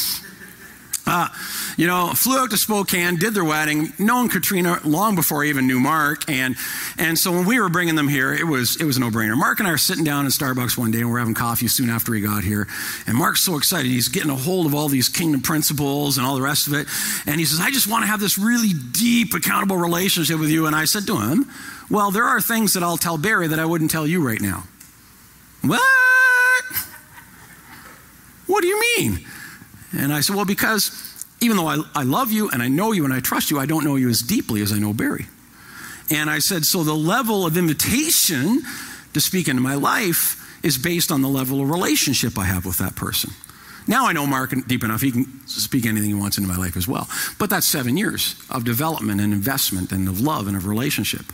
uh, 1.06 1.28
you 1.76 1.86
know, 1.86 2.12
flew 2.14 2.38
out 2.38 2.50
to 2.50 2.56
Spokane, 2.56 3.16
did 3.16 3.34
their 3.34 3.44
wedding, 3.44 3.92
known 3.98 4.28
Katrina 4.28 4.80
long 4.84 5.14
before 5.14 5.44
I 5.44 5.48
even 5.48 5.66
knew 5.66 5.78
Mark, 5.78 6.30
and 6.30 6.56
and 6.96 7.18
so 7.18 7.30
when 7.32 7.44
we 7.44 7.60
were 7.60 7.68
bringing 7.68 7.94
them 7.94 8.08
here, 8.08 8.32
it 8.32 8.46
was 8.46 8.80
it 8.80 8.84
was 8.84 8.96
a 8.96 9.00
no 9.00 9.10
brainer. 9.10 9.36
Mark 9.36 9.58
and 9.58 9.68
I 9.68 9.72
are 9.72 9.78
sitting 9.78 10.04
down 10.04 10.24
in 10.24 10.30
Starbucks 10.30 10.78
one 10.78 10.90
day, 10.90 11.00
and 11.00 11.10
we're 11.10 11.18
having 11.18 11.34
coffee 11.34 11.68
soon 11.68 11.90
after 11.90 12.14
he 12.14 12.22
got 12.22 12.42
here, 12.42 12.66
and 13.06 13.16
Mark's 13.16 13.44
so 13.44 13.56
excited, 13.56 13.90
he's 13.90 14.08
getting 14.08 14.30
a 14.30 14.36
hold 14.36 14.66
of 14.66 14.74
all 14.74 14.88
these 14.88 15.08
kingdom 15.08 15.42
principles 15.42 16.16
and 16.16 16.26
all 16.26 16.36
the 16.36 16.42
rest 16.42 16.66
of 16.66 16.72
it, 16.72 16.86
and 17.26 17.38
he 17.38 17.44
says, 17.44 17.60
"I 17.60 17.70
just 17.70 17.86
want 17.86 18.02
to 18.04 18.06
have 18.06 18.20
this 18.20 18.38
really 18.38 18.72
deep, 18.72 19.34
accountable 19.34 19.76
relationship 19.76 20.40
with 20.40 20.50
you." 20.50 20.66
And 20.66 20.74
I 20.74 20.86
said 20.86 21.06
to 21.08 21.18
him, 21.18 21.50
"Well, 21.90 22.10
there 22.12 22.24
are 22.24 22.40
things 22.40 22.72
that 22.72 22.82
I'll 22.82 22.96
tell 22.96 23.18
Barry 23.18 23.46
that 23.48 23.58
I 23.58 23.66
wouldn't 23.66 23.90
tell 23.90 24.06
you 24.06 24.26
right 24.26 24.40
now." 24.40 24.64
What? 25.60 25.80
What 28.46 28.60
do 28.62 28.68
you 28.68 28.80
mean? 28.98 29.26
And 29.96 30.12
I 30.12 30.20
said, 30.20 30.36
Well, 30.36 30.44
because 30.44 31.14
even 31.40 31.56
though 31.56 31.66
I, 31.66 31.82
I 31.94 32.02
love 32.02 32.32
you 32.32 32.50
and 32.50 32.62
I 32.62 32.68
know 32.68 32.92
you 32.92 33.04
and 33.04 33.12
I 33.12 33.20
trust 33.20 33.50
you, 33.50 33.58
I 33.58 33.66
don't 33.66 33.84
know 33.84 33.96
you 33.96 34.08
as 34.08 34.20
deeply 34.20 34.62
as 34.62 34.72
I 34.72 34.78
know 34.78 34.92
Barry. 34.92 35.26
And 36.10 36.30
I 36.30 36.38
said, 36.38 36.64
So 36.64 36.84
the 36.84 36.94
level 36.94 37.46
of 37.46 37.56
invitation 37.56 38.62
to 39.12 39.20
speak 39.20 39.48
into 39.48 39.62
my 39.62 39.74
life 39.74 40.40
is 40.62 40.78
based 40.78 41.12
on 41.12 41.22
the 41.22 41.28
level 41.28 41.60
of 41.60 41.70
relationship 41.70 42.38
I 42.38 42.44
have 42.44 42.64
with 42.64 42.78
that 42.78 42.96
person. 42.96 43.30
Now 43.86 44.06
I 44.06 44.12
know 44.12 44.26
Mark 44.26 44.54
deep 44.66 44.82
enough, 44.82 45.02
he 45.02 45.12
can 45.12 45.46
speak 45.46 45.84
anything 45.84 46.08
he 46.08 46.14
wants 46.14 46.38
into 46.38 46.48
my 46.48 46.56
life 46.56 46.76
as 46.76 46.88
well. 46.88 47.06
But 47.38 47.50
that's 47.50 47.66
seven 47.66 47.98
years 47.98 48.34
of 48.48 48.64
development 48.64 49.20
and 49.20 49.32
investment 49.32 49.92
and 49.92 50.08
of 50.08 50.20
love 50.20 50.46
and 50.46 50.56
of 50.56 50.66
relationship. 50.66 51.26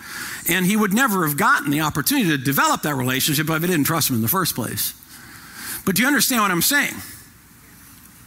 And 0.48 0.66
he 0.66 0.76
would 0.76 0.92
never 0.92 1.26
have 1.26 1.36
gotten 1.36 1.70
the 1.70 1.82
opportunity 1.82 2.30
to 2.30 2.38
develop 2.38 2.82
that 2.82 2.96
relationship 2.96 3.46
if 3.48 3.50
I 3.50 3.58
didn't 3.60 3.84
trust 3.84 4.10
him 4.10 4.16
in 4.16 4.22
the 4.22 4.28
first 4.28 4.56
place. 4.56 4.94
But 5.86 5.94
do 5.94 6.02
you 6.02 6.08
understand 6.08 6.42
what 6.42 6.50
I'm 6.50 6.62
saying? 6.62 6.94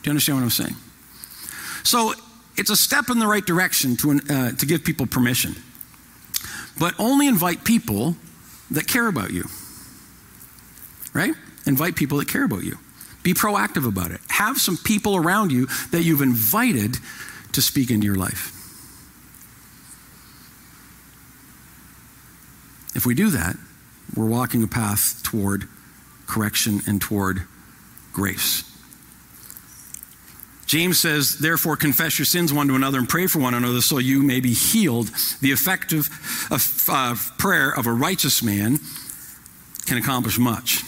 Do 0.03 0.09
you 0.09 0.11
understand 0.11 0.37
what 0.37 0.43
I'm 0.43 0.49
saying? 0.49 0.75
So 1.83 2.13
it's 2.57 2.69
a 2.69 2.75
step 2.75 3.09
in 3.09 3.19
the 3.19 3.27
right 3.27 3.45
direction 3.45 3.95
to, 3.97 4.19
uh, 4.29 4.51
to 4.51 4.65
give 4.65 4.83
people 4.83 5.05
permission. 5.05 5.55
But 6.77 6.93
only 6.99 7.27
invite 7.27 7.63
people 7.63 8.17
that 8.71 8.87
care 8.87 9.07
about 9.07 9.31
you. 9.31 9.45
Right? 11.13 11.33
Invite 11.65 11.95
people 11.95 12.17
that 12.17 12.27
care 12.27 12.43
about 12.43 12.63
you. 12.63 12.77
Be 13.23 13.33
proactive 13.33 13.87
about 13.87 14.11
it. 14.11 14.19
Have 14.27 14.57
some 14.57 14.77
people 14.77 15.15
around 15.15 15.51
you 15.51 15.67
that 15.91 16.03
you've 16.03 16.21
invited 16.21 16.97
to 17.53 17.61
speak 17.61 17.89
into 17.89 18.05
your 18.05 18.15
life. 18.15 18.49
If 22.95 23.05
we 23.05 23.15
do 23.15 23.29
that, 23.29 23.55
we're 24.15 24.27
walking 24.27 24.63
a 24.63 24.67
path 24.67 25.23
toward 25.23 25.67
correction 26.27 26.81
and 26.87 27.01
toward 27.01 27.43
grace. 28.11 28.72
James 30.73 30.99
says, 30.99 31.37
therefore, 31.37 31.77
confess 31.77 32.17
your 32.17 32.25
sins 32.25 32.51
one 32.51 32.67
to 32.67 32.73
another 32.73 32.97
and 32.97 33.07
pray 33.07 33.27
for 33.27 33.37
one 33.37 33.53
another 33.53 33.79
so 33.79 33.99
you 33.99 34.23
may 34.23 34.39
be 34.39 34.55
healed. 34.55 35.11
The 35.39 35.51
effective 35.51 36.09
uh, 36.49 37.15
prayer 37.37 37.69
of 37.69 37.85
a 37.85 37.93
righteous 37.93 38.41
man 38.41 38.79
can 39.85 39.99
accomplish 39.99 40.39
much. 40.39 40.81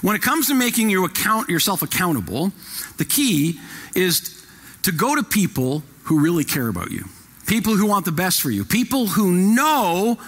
When 0.00 0.16
it 0.16 0.22
comes 0.22 0.48
to 0.48 0.54
making 0.54 0.90
you 0.90 1.04
account, 1.04 1.48
yourself 1.48 1.82
accountable, 1.82 2.50
the 2.96 3.04
key 3.04 3.60
is 3.94 4.44
to 4.82 4.90
go 4.90 5.14
to 5.14 5.22
people 5.22 5.84
who 6.06 6.18
really 6.18 6.42
care 6.42 6.66
about 6.66 6.90
you, 6.90 7.04
people 7.46 7.76
who 7.76 7.86
want 7.86 8.04
the 8.04 8.10
best 8.10 8.42
for 8.42 8.50
you, 8.50 8.64
people 8.64 9.06
who 9.06 9.30
know 9.30 10.18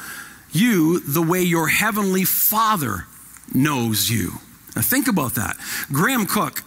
you 0.53 1.01
the 1.01 1.23
way 1.23 1.43
your 1.43 1.67
heavenly 1.67 2.23
Father 2.25 3.07
knows 3.53 4.09
you. 4.09 4.35
Now, 4.77 4.83
think 4.83 5.09
about 5.09 5.35
that. 5.35 5.57
Graham 5.91 6.27
Cooke 6.27 6.63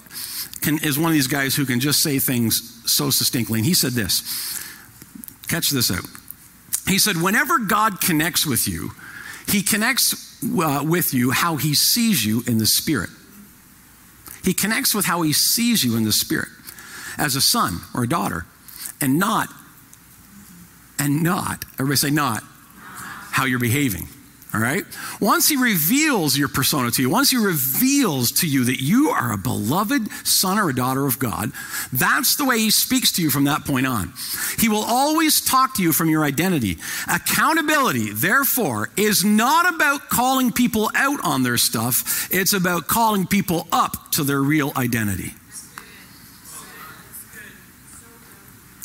can, 0.68 0.78
is 0.80 1.00
one 1.00 1.08
of 1.10 1.14
these 1.14 1.28
guys 1.28 1.56
who 1.56 1.66
can 1.66 1.80
just 1.80 2.04
say 2.04 2.20
things 2.20 2.82
so 2.86 3.10
succinctly. 3.10 3.60
And 3.60 3.66
he 3.66 3.74
said 3.74 3.94
this 3.94 4.64
catch 5.48 5.70
this 5.70 5.90
out. 5.90 6.06
He 6.88 7.00
said, 7.00 7.22
Whenever 7.22 7.58
God 7.60 8.02
connects 8.02 8.46
with 8.46 8.68
you, 8.68 8.92
he 9.48 9.64
connects 9.64 10.44
uh, 10.44 10.84
with 10.86 11.14
you 11.14 11.32
how 11.32 11.56
he 11.56 11.74
sees 11.74 12.26
you 12.26 12.44
in 12.48 12.58
the 12.58 12.66
spirit. 12.66 13.10
He 14.44 14.54
connects 14.54 14.94
with 14.94 15.06
how 15.06 15.22
he 15.22 15.32
sees 15.32 15.86
you 15.86 15.96
in 15.96 16.04
the 16.04 16.12
spirit 16.12 16.50
as 17.18 17.38
a 17.38 17.42
son 17.42 17.80
or 17.96 18.04
a 18.04 18.10
daughter 18.10 18.46
and 19.00 19.18
not, 19.18 19.48
and 21.00 21.24
not, 21.24 21.64
everybody 21.74 21.96
say 21.96 22.10
not, 22.10 22.44
how 23.32 23.46
you're 23.46 23.60
behaving. 23.60 24.08
All 24.58 24.64
right? 24.64 24.86
Once 25.22 25.48
he 25.48 25.56
reveals 25.56 26.36
your 26.36 26.48
persona 26.48 26.90
to 26.90 27.02
you, 27.04 27.12
once 27.12 27.30
he 27.30 27.38
reveals 27.38 28.32
to 28.32 28.48
you 28.48 28.64
that 28.64 28.82
you 28.82 29.10
are 29.10 29.32
a 29.32 29.38
beloved 29.38 30.10
son 30.26 30.58
or 30.58 30.70
a 30.72 30.74
daughter 30.74 31.06
of 31.06 31.20
God, 31.20 31.52
that's 31.94 32.38
the 32.38 32.46
way 32.46 32.58
he 32.58 32.72
speaks 32.72 33.12
to 33.12 33.22
you 33.22 33.30
from 33.30 33.44
that 33.44 33.66
point 33.66 33.86
on. 33.86 34.14
He 34.58 34.68
will 34.68 34.84
always 34.84 35.42
talk 35.42 35.76
to 35.76 35.84
you 35.84 35.94
from 35.94 36.10
your 36.10 36.24
identity. 36.24 36.80
Accountability, 37.08 38.12
therefore, 38.14 38.90
is 38.98 39.24
not 39.24 39.72
about 39.76 40.10
calling 40.10 40.52
people 40.52 40.90
out 40.96 41.24
on 41.24 41.44
their 41.44 41.58
stuff, 41.58 42.28
it's 42.32 42.54
about 42.54 42.88
calling 42.88 43.28
people 43.28 43.68
up 43.72 44.10
to 44.14 44.24
their 44.24 44.42
real 44.42 44.72
identity. 44.76 45.36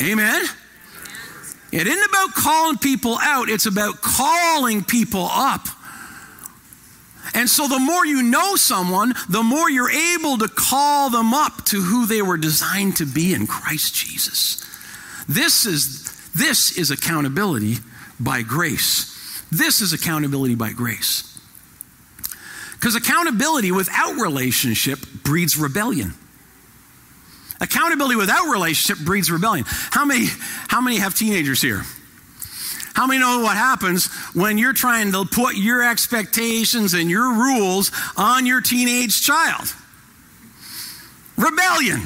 Amen? 0.03 0.45
It 1.73 1.87
isn't 1.87 2.05
about 2.05 2.35
calling 2.35 2.77
people 2.77 3.19
out, 3.21 3.49
it's 3.49 3.67
about 3.67 4.03
calling 4.03 4.85
people 4.85 5.27
up. 5.31 5.67
And 7.35 7.49
so, 7.49 7.67
the 7.67 7.79
more 7.79 8.05
you 8.05 8.23
know 8.23 8.57
someone, 8.57 9.15
the 9.29 9.43
more 9.43 9.71
you're 9.71 9.91
able 9.91 10.37
to 10.39 10.49
call 10.49 11.09
them 11.09 11.33
up 11.33 11.65
to 11.67 11.81
who 11.81 12.05
they 12.05 12.21
were 12.21 12.37
designed 12.37 12.97
to 12.97 13.07
be 13.07 13.33
in 13.33 13.47
Christ 13.47 13.95
Jesus. 13.95 14.69
This 15.29 15.65
is, 15.65 16.13
this 16.33 16.77
is 16.77 16.91
accountability 16.91 17.77
by 18.21 18.43
grace. 18.43 19.43
This 19.51 19.81
is 19.81 19.95
accountability 19.95 20.57
by 20.57 20.73
grace. 20.73 21.41
Because 22.73 22.97
accountability 22.97 23.73
without 23.73 24.17
relationship 24.17 24.99
breeds 25.23 25.57
rebellion. 25.57 26.15
Accountability 27.63 28.17
without 28.17 28.51
relationship 28.51 29.05
breeds 29.05 29.31
rebellion. 29.31 29.65
How 29.69 30.05
many, 30.05 30.27
how 30.67 30.81
many 30.81 30.97
have 30.97 31.15
teenagers 31.15 31.63
here? 31.63 31.83
How 32.93 33.07
many 33.07 33.21
know 33.21 33.41
what 33.41 33.57
happens 33.57 34.09
when 34.35 34.59
you're 34.59 34.73
trying 34.73 35.13
to 35.13 35.25
put 35.25 35.55
your 35.55 35.89
expectations 35.89 36.93
and 36.93 37.09
your 37.09 37.33
rules 37.33 37.93
on 38.17 38.47
your 38.47 38.61
teenage 38.61 39.23
child? 39.23 39.73
Rebellion. 41.37 42.03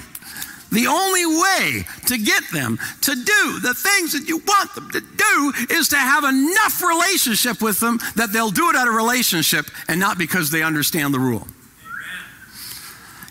The 0.71 0.88
only 0.88 1.25
way 1.25 1.87
to 2.09 2.19
get 2.19 2.42
them 2.53 2.79
to 3.03 3.14
do 3.14 3.61
the 3.61 3.73
things 3.73 4.12
that 4.12 4.29
you 4.29 4.38
want 4.38 4.75
them 4.75 4.90
to 4.90 5.01
do 5.01 5.53
is 5.71 5.88
to 5.88 5.97
have 5.97 6.25
enough 6.25 6.83
relationship 6.83 7.62
with 7.62 7.81
them 7.81 7.99
that 8.16 8.33
they'll 8.33 8.51
do 8.51 8.69
it 8.69 8.77
out 8.77 8.88
of 8.88 8.95
relationship 8.95 9.66
and 9.88 9.99
not 9.99 10.19
because 10.19 10.51
they 10.51 10.62
understand 10.62 11.14
the 11.14 11.21
rule. 11.21 11.49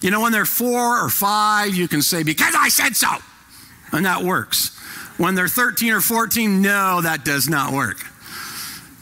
You 0.06 0.12
know, 0.12 0.22
when 0.22 0.32
they're 0.32 0.46
four 0.46 1.04
or 1.04 1.10
five, 1.10 1.74
you 1.74 1.88
can 1.88 2.04
say, 2.04 2.22
because 2.22 2.54
I 2.56 2.70
said 2.70 2.96
so. 2.96 3.08
And 3.91 4.06
that 4.06 4.22
works. 4.22 4.78
When 5.18 5.34
they're 5.34 5.48
13 5.48 5.94
or 5.94 6.00
14, 6.00 6.62
no, 6.62 7.02
that 7.02 7.26
does 7.26 7.50
not 7.50 7.74
work. 7.74 7.98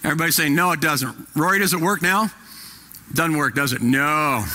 Everybody 0.05 0.31
say, 0.31 0.47
no, 0.47 0.71
it 0.71 0.79
doesn't. 0.79 1.13
Rory, 1.35 1.59
does 1.59 1.73
it 1.73 1.81
work 1.81 2.01
now? 2.01 2.31
Doesn't 3.13 3.35
work, 3.35 3.53
does 3.53 3.73
it? 3.73 3.81
No. 3.81 4.45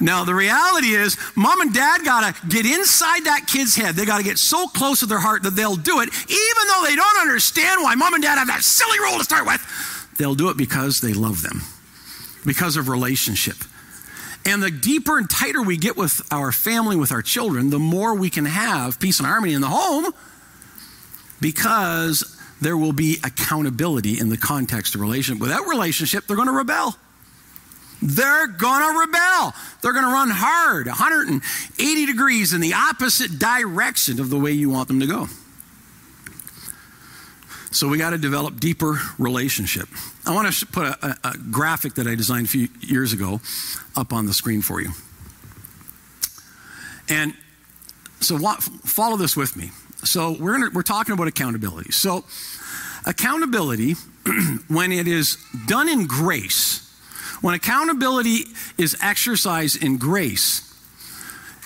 Now, 0.00 0.22
the 0.22 0.36
reality 0.36 0.94
is, 0.94 1.18
mom 1.34 1.60
and 1.60 1.74
dad 1.74 2.04
got 2.04 2.32
to 2.32 2.46
get 2.46 2.64
inside 2.64 3.24
that 3.24 3.48
kid's 3.48 3.74
head. 3.74 3.96
They 3.96 4.04
got 4.04 4.18
to 4.18 4.24
get 4.24 4.38
so 4.38 4.68
close 4.68 5.00
to 5.00 5.06
their 5.06 5.18
heart 5.18 5.42
that 5.42 5.56
they'll 5.56 5.74
do 5.74 5.98
it, 5.98 6.10
even 6.28 6.68
though 6.68 6.84
they 6.84 6.94
don't 6.94 7.20
understand 7.20 7.82
why 7.82 7.96
mom 7.96 8.14
and 8.14 8.22
dad 8.22 8.38
have 8.38 8.46
that 8.46 8.62
silly 8.62 9.00
rule 9.00 9.18
to 9.18 9.24
start 9.24 9.46
with. 9.46 10.14
They'll 10.16 10.36
do 10.36 10.48
it 10.48 10.56
because 10.56 11.00
they 11.00 11.12
love 11.12 11.42
them, 11.42 11.62
because 12.44 12.76
of 12.76 12.88
relationship. 12.88 13.56
And 14.46 14.62
the 14.62 14.70
deeper 14.70 15.18
and 15.18 15.28
tighter 15.28 15.60
we 15.60 15.76
get 15.76 15.96
with 15.96 16.22
our 16.30 16.52
family, 16.52 16.94
with 16.94 17.10
our 17.10 17.20
children, 17.20 17.70
the 17.70 17.80
more 17.80 18.14
we 18.14 18.30
can 18.30 18.44
have 18.44 19.00
peace 19.00 19.18
and 19.18 19.26
harmony 19.26 19.54
in 19.54 19.60
the 19.60 19.68
home 19.68 20.14
because 21.40 22.40
there 22.60 22.76
will 22.76 22.92
be 22.92 23.18
accountability 23.24 24.18
in 24.18 24.28
the 24.28 24.36
context 24.36 24.94
of 24.94 25.00
relationship. 25.00 25.42
Without 25.42 25.66
relationship, 25.66 26.26
they're 26.26 26.36
going 26.36 26.48
to 26.48 26.54
rebel. 26.54 26.96
They're 28.00 28.46
going 28.46 28.92
to 28.92 29.00
rebel. 29.00 29.54
They're 29.82 29.92
going 29.92 30.04
to 30.04 30.12
run 30.12 30.30
hard, 30.30 30.86
180 30.86 32.06
degrees 32.06 32.52
in 32.52 32.60
the 32.60 32.74
opposite 32.74 33.38
direction 33.38 34.20
of 34.20 34.30
the 34.30 34.38
way 34.38 34.52
you 34.52 34.70
want 34.70 34.86
them 34.86 35.00
to 35.00 35.06
go. 35.06 35.28
So 37.76 37.88
we 37.88 37.98
got 37.98 38.10
to 38.10 38.18
develop 38.18 38.58
deeper 38.58 38.98
relationship. 39.18 39.86
I 40.24 40.34
want 40.34 40.50
to 40.50 40.66
put 40.66 40.86
a, 40.86 41.14
a, 41.22 41.36
graphic 41.50 41.96
that 41.96 42.06
I 42.06 42.14
designed 42.14 42.46
a 42.46 42.48
few 42.48 42.68
years 42.80 43.12
ago 43.12 43.42
up 43.94 44.14
on 44.14 44.24
the 44.24 44.32
screen 44.32 44.62
for 44.62 44.80
you. 44.80 44.92
And 47.06 47.34
so 48.20 48.38
follow 48.38 49.18
this 49.18 49.36
with 49.36 49.58
me. 49.58 49.72
So 50.04 50.34
we're 50.40 50.70
we're 50.70 50.80
talking 50.80 51.12
about 51.12 51.28
accountability. 51.28 51.92
So 51.92 52.24
accountability, 53.04 53.92
when 54.68 54.90
it 54.90 55.06
is 55.06 55.36
done 55.66 55.86
in 55.86 56.06
grace, 56.06 56.80
when 57.42 57.52
accountability 57.52 58.44
is 58.78 58.96
exercised 59.02 59.84
in 59.84 59.98
grace, 59.98 60.62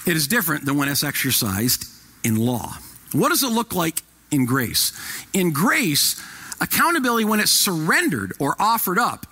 it 0.08 0.16
is 0.16 0.26
different 0.26 0.64
than 0.64 0.76
when 0.76 0.88
it's 0.88 1.04
exercised 1.04 1.84
in 2.24 2.34
law. 2.34 2.74
What 3.12 3.28
does 3.28 3.44
it 3.44 3.52
look 3.52 3.76
like 3.76 4.02
in 4.30 4.46
grace. 4.46 4.92
In 5.32 5.52
grace, 5.52 6.20
accountability, 6.60 7.24
when 7.24 7.40
it's 7.40 7.52
surrendered 7.52 8.32
or 8.38 8.56
offered 8.58 8.98
up 8.98 9.26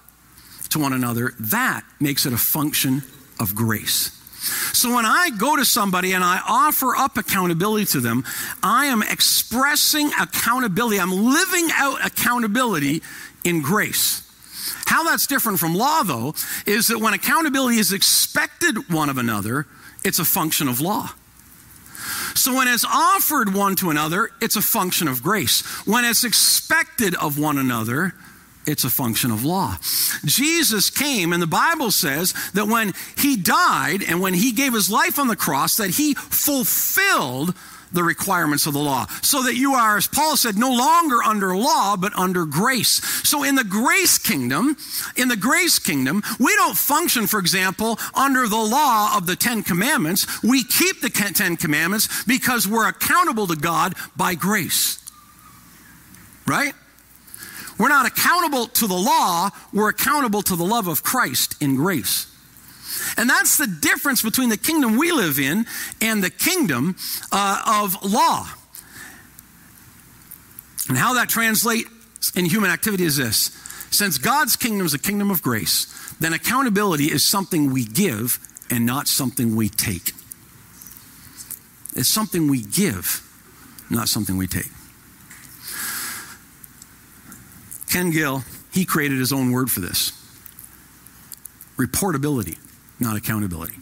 to 0.71 0.79
one 0.79 0.93
another, 0.93 1.35
that 1.41 1.83
makes 2.01 2.27
it 2.27 2.33
a 2.33 2.39
function 2.39 3.03
of 3.41 3.55
grace. 3.55 4.15
So 4.73 4.95
when 4.95 5.05
I 5.05 5.31
go 5.31 5.57
to 5.57 5.65
somebody 5.65 6.13
and 6.13 6.23
I 6.23 6.41
offer 6.47 6.97
up 6.97 7.17
accountability 7.17 7.87
to 7.87 8.01
them, 8.01 8.25
I 8.63 8.87
am 8.87 9.03
expressing 9.03 10.11
accountability. 10.19 11.01
I'm 11.01 11.11
living 11.11 11.69
out 11.75 12.05
accountability 12.05 13.03
in 13.45 13.63
grace. 13.63 14.23
How 14.87 15.05
that's 15.05 15.27
different 15.27 15.59
from 15.59 15.75
law, 15.75 16.03
though, 16.03 16.35
is 16.67 16.89
that 16.89 16.99
when 16.99 17.15
accountability 17.15 17.79
is 17.79 17.93
expected 17.93 18.91
one 18.91 19.09
of 19.09 19.19
another, 19.19 19.67
it's 20.05 20.19
a 20.19 20.25
function 20.25 20.69
of 20.69 20.81
law. 20.81 21.11
So 22.35 22.55
when 22.55 22.69
it's 22.69 22.85
offered 22.85 23.55
one 23.55 23.77
to 23.77 23.91
another, 23.91 24.31
it's 24.41 24.57
a 24.57 24.63
function 24.63 25.09
of 25.09 25.23
grace. 25.23 25.63
When 25.87 26.05
it's 26.05 26.25
expected 26.25 27.15
of 27.17 27.39
one 27.39 27.59
another, 27.59 28.15
it's 28.67 28.85
a 28.85 28.91
function 28.91 29.31
of 29.31 29.45
law. 29.45 29.79
Jesus 30.25 30.91
came, 30.91 31.33
and 31.33 31.43
the 31.43 31.47
Bible 31.47 31.91
says 31.91 32.35
that 32.53 32.69
when 32.69 32.93
he 33.17 33.37
died 33.37 34.03
and 34.03 34.21
when 34.21 34.35
he 34.35 34.53
gave 34.53 34.75
his 34.75 34.91
life 34.91 35.19
on 35.19 35.29
the 35.29 35.37
cross, 35.37 35.77
that 35.79 35.91
he 35.91 36.15
fulfilled 36.15 37.55
the 37.93 38.05
requirements 38.05 38.67
of 38.67 38.73
the 38.73 38.79
law. 38.79 39.07
So 39.23 39.43
that 39.43 39.57
you 39.57 39.75
are, 39.75 39.97
as 39.97 40.07
Paul 40.07 40.37
said, 40.37 40.57
no 40.57 40.71
longer 40.71 41.23
under 41.23 41.57
law, 41.57 41.97
but 41.97 42.17
under 42.17 42.45
grace. 42.45 43.03
So 43.29 43.45
in 43.45 43.55
the 43.55 43.65
grace 43.65 44.19
kingdom, 44.19 44.77
in 45.17 45.29
the 45.29 45.37
grace 45.37 45.79
kingdom, 45.79 46.23
we 46.39 46.55
don't 46.57 46.77
function, 46.77 47.27
for 47.27 47.39
example, 47.39 47.99
under 48.15 48.49
the 48.49 48.57
law 48.57 49.17
of 49.17 49.27
the 49.27 49.37
Ten 49.37 49.63
Commandments. 49.63 50.43
We 50.43 50.65
keep 50.65 51.01
the 51.01 51.11
Ten 51.11 51.57
Commandments 51.57 52.25
because 52.25 52.67
we're 52.67 52.89
accountable 52.89 53.47
to 53.49 53.57
God 53.57 53.95
by 54.17 54.35
grace. 54.35 55.05
Right? 56.47 56.75
We're 57.79 57.89
not 57.89 58.07
accountable 58.07 58.67
to 58.67 58.87
the 58.87 58.95
law, 58.95 59.51
we're 59.73 59.91
accountable 59.91 60.43
to 60.43 60.57
the 60.57 60.65
love 60.65 60.89
of 60.89 61.03
Christ 61.03 61.63
in 61.63 61.77
grace. 61.77 62.28
And 63.17 63.29
that's 63.29 63.57
the 63.57 63.67
difference 63.67 64.23
between 64.23 64.49
the 64.49 64.57
kingdom 64.57 64.97
we 64.97 65.13
live 65.13 65.39
in 65.39 65.67
and 66.01 66.23
the 66.23 66.31
kingdom 66.31 66.97
uh, 67.33 67.83
of 67.83 68.03
law. 68.05 68.49
And 70.89 70.97
how 70.97 71.15
that 71.15 71.29
translates 71.29 71.91
in 72.35 72.45
human 72.45 72.71
activity 72.71 73.05
is 73.05 73.17
this 73.17 73.51
since 73.91 74.19
God's 74.19 74.57
kingdom 74.57 74.87
is 74.87 74.95
a 74.95 74.99
kingdom 74.99 75.31
of 75.31 75.43
grace, 75.43 75.87
then 76.21 76.33
accountability 76.33 77.05
is 77.05 77.27
something 77.27 77.73
we 77.73 77.85
give 77.85 78.39
and 78.71 78.85
not 78.85 79.09
something 79.09 79.57
we 79.57 79.69
take. 79.69 80.13
It's 81.97 82.13
something 82.13 82.49
we 82.49 82.63
give, 82.63 83.23
not 83.91 84.09
something 84.09 84.37
we 84.37 84.47
take. 84.47 84.71
Ken 87.91 88.11
Gill, 88.11 88.45
he 88.73 88.85
created 88.85 89.19
his 89.19 89.33
own 89.33 89.51
word 89.51 89.71
for 89.71 89.81
this 89.81 90.13
reportability 91.79 92.59
not 93.01 93.17
accountability. 93.17 93.75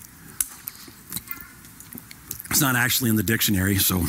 It's 2.50 2.60
not 2.60 2.76
actually 2.76 3.10
in 3.10 3.16
the 3.16 3.22
dictionary, 3.22 3.76
so 3.76 4.04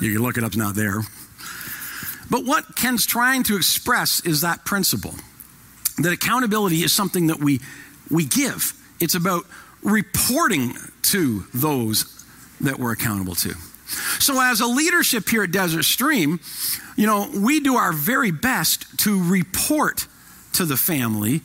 you 0.00 0.12
can 0.14 0.22
look 0.22 0.38
it 0.38 0.44
up, 0.44 0.48
it's 0.48 0.56
not 0.56 0.74
there. 0.74 1.02
But 2.30 2.44
what 2.44 2.76
Ken's 2.76 3.04
trying 3.04 3.42
to 3.44 3.56
express 3.56 4.24
is 4.24 4.40
that 4.42 4.64
principle 4.64 5.14
that 5.98 6.12
accountability 6.12 6.76
is 6.76 6.94
something 6.94 7.26
that 7.26 7.40
we, 7.40 7.60
we 8.10 8.24
give. 8.24 8.72
It's 9.00 9.14
about 9.14 9.44
reporting 9.82 10.74
to 11.02 11.44
those 11.52 12.24
that 12.60 12.78
we're 12.78 12.92
accountable 12.92 13.34
to. 13.34 13.54
So, 14.20 14.40
as 14.40 14.60
a 14.60 14.66
leadership 14.66 15.28
here 15.28 15.42
at 15.42 15.50
Desert 15.50 15.82
Stream, 15.82 16.38
you 16.96 17.06
know, 17.06 17.28
we 17.34 17.58
do 17.60 17.76
our 17.76 17.92
very 17.92 18.30
best 18.30 18.98
to 19.00 19.22
report 19.22 20.06
to 20.52 20.64
the 20.64 20.76
family 20.76 21.42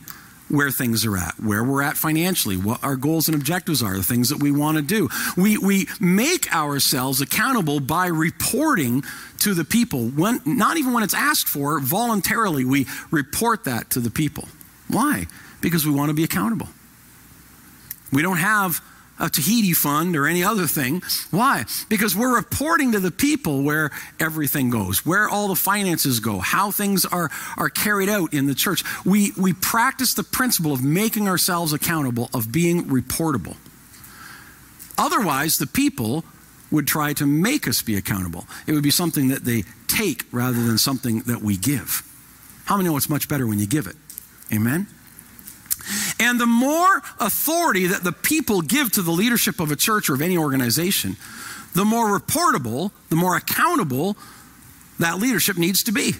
where 0.48 0.70
things 0.70 1.04
are 1.04 1.16
at, 1.16 1.34
where 1.40 1.64
we're 1.64 1.82
at 1.82 1.96
financially, 1.96 2.56
what 2.56 2.82
our 2.84 2.96
goals 2.96 3.28
and 3.28 3.34
objectives 3.34 3.82
are, 3.82 3.96
the 3.96 4.02
things 4.02 4.28
that 4.28 4.40
we 4.40 4.52
want 4.52 4.76
to 4.76 4.82
do. 4.82 5.08
We, 5.36 5.58
we 5.58 5.88
make 6.00 6.54
ourselves 6.54 7.20
accountable 7.20 7.80
by 7.80 8.06
reporting 8.06 9.02
to 9.40 9.54
the 9.54 9.64
people. 9.64 10.08
When, 10.08 10.40
not 10.44 10.76
even 10.76 10.92
when 10.92 11.02
it's 11.02 11.14
asked 11.14 11.48
for, 11.48 11.80
voluntarily, 11.80 12.64
we 12.64 12.86
report 13.10 13.64
that 13.64 13.90
to 13.90 14.00
the 14.00 14.10
people. 14.10 14.48
Why? 14.88 15.26
Because 15.60 15.84
we 15.84 15.92
want 15.92 16.10
to 16.10 16.14
be 16.14 16.24
accountable. 16.24 16.68
We 18.12 18.22
don't 18.22 18.38
have 18.38 18.80
a 19.18 19.28
Tahiti 19.28 19.72
fund 19.72 20.16
or 20.16 20.26
any 20.26 20.44
other 20.44 20.66
thing. 20.66 21.02
Why? 21.30 21.64
Because 21.88 22.14
we're 22.14 22.34
reporting 22.34 22.92
to 22.92 23.00
the 23.00 23.10
people 23.10 23.62
where 23.62 23.90
everything 24.20 24.70
goes, 24.70 25.06
where 25.06 25.28
all 25.28 25.48
the 25.48 25.56
finances 25.56 26.20
go, 26.20 26.38
how 26.38 26.70
things 26.70 27.04
are, 27.04 27.30
are 27.56 27.70
carried 27.70 28.08
out 28.08 28.34
in 28.34 28.46
the 28.46 28.54
church. 28.54 28.82
We, 29.04 29.32
we 29.38 29.52
practice 29.52 30.14
the 30.14 30.24
principle 30.24 30.72
of 30.72 30.82
making 30.82 31.28
ourselves 31.28 31.72
accountable, 31.72 32.30
of 32.34 32.52
being 32.52 32.84
reportable. 32.84 33.56
Otherwise, 34.98 35.56
the 35.56 35.66
people 35.66 36.24
would 36.70 36.86
try 36.86 37.12
to 37.12 37.26
make 37.26 37.68
us 37.68 37.82
be 37.82 37.96
accountable. 37.96 38.46
It 38.66 38.72
would 38.72 38.82
be 38.82 38.90
something 38.90 39.28
that 39.28 39.44
they 39.44 39.64
take 39.86 40.24
rather 40.32 40.62
than 40.62 40.78
something 40.78 41.20
that 41.20 41.40
we 41.40 41.56
give. 41.56 42.02
How 42.64 42.76
many 42.76 42.88
know 42.88 42.96
it's 42.96 43.08
much 43.08 43.28
better 43.28 43.46
when 43.46 43.58
you 43.58 43.66
give 43.66 43.86
it? 43.86 43.96
Amen? 44.52 44.88
And 46.18 46.40
the 46.40 46.46
more 46.46 47.02
authority 47.20 47.86
that 47.86 48.02
the 48.02 48.12
people 48.12 48.62
give 48.62 48.92
to 48.92 49.02
the 49.02 49.10
leadership 49.10 49.60
of 49.60 49.70
a 49.70 49.76
church 49.76 50.08
or 50.08 50.14
of 50.14 50.22
any 50.22 50.38
organization, 50.38 51.16
the 51.74 51.84
more 51.84 52.18
reportable, 52.18 52.90
the 53.10 53.16
more 53.16 53.36
accountable 53.36 54.16
that 54.98 55.18
leadership 55.18 55.58
needs 55.58 55.82
to 55.84 55.92
be. 55.92 56.14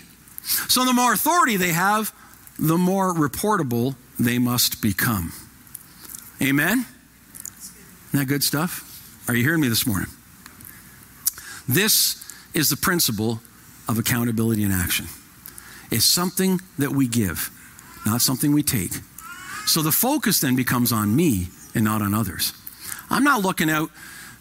So 0.69 0.85
the 0.85 0.93
more 0.93 1.13
authority 1.13 1.57
they 1.57 1.73
have, 1.73 2.15
the 2.59 2.77
more 2.77 3.15
reportable 3.15 3.97
they 4.19 4.39
must 4.39 4.83
become. 4.83 5.33
Amen? 6.43 6.85
Isn't 8.09 8.21
that 8.21 8.27
good 8.27 8.43
stuff? 8.43 8.83
Are 9.29 9.35
you 9.35 9.43
hearing 9.43 9.61
me 9.61 9.69
this 9.69 9.87
morning? 9.87 10.09
This 11.67 12.23
is 12.55 12.69
the 12.69 12.77
principle 12.77 13.41
of 13.89 13.99
accountability 13.99 14.63
in 14.63 14.71
action. 14.71 15.07
It's 15.91 16.05
something 16.05 16.61
that 16.79 16.91
we 16.91 17.09
give, 17.09 17.51
not 18.05 18.21
something 18.21 18.53
we 18.53 18.63
take. 18.63 18.93
So 19.66 19.83
the 19.83 19.92
focus 19.92 20.40
then 20.40 20.57
becomes 20.57 20.92
on 20.92 21.14
me 21.14 21.48
and 21.74 21.85
not 21.85 22.00
on 22.00 22.14
others. 22.14 22.52
I'm 23.11 23.24
not 23.24 23.42
looking 23.42 23.68
out, 23.68 23.90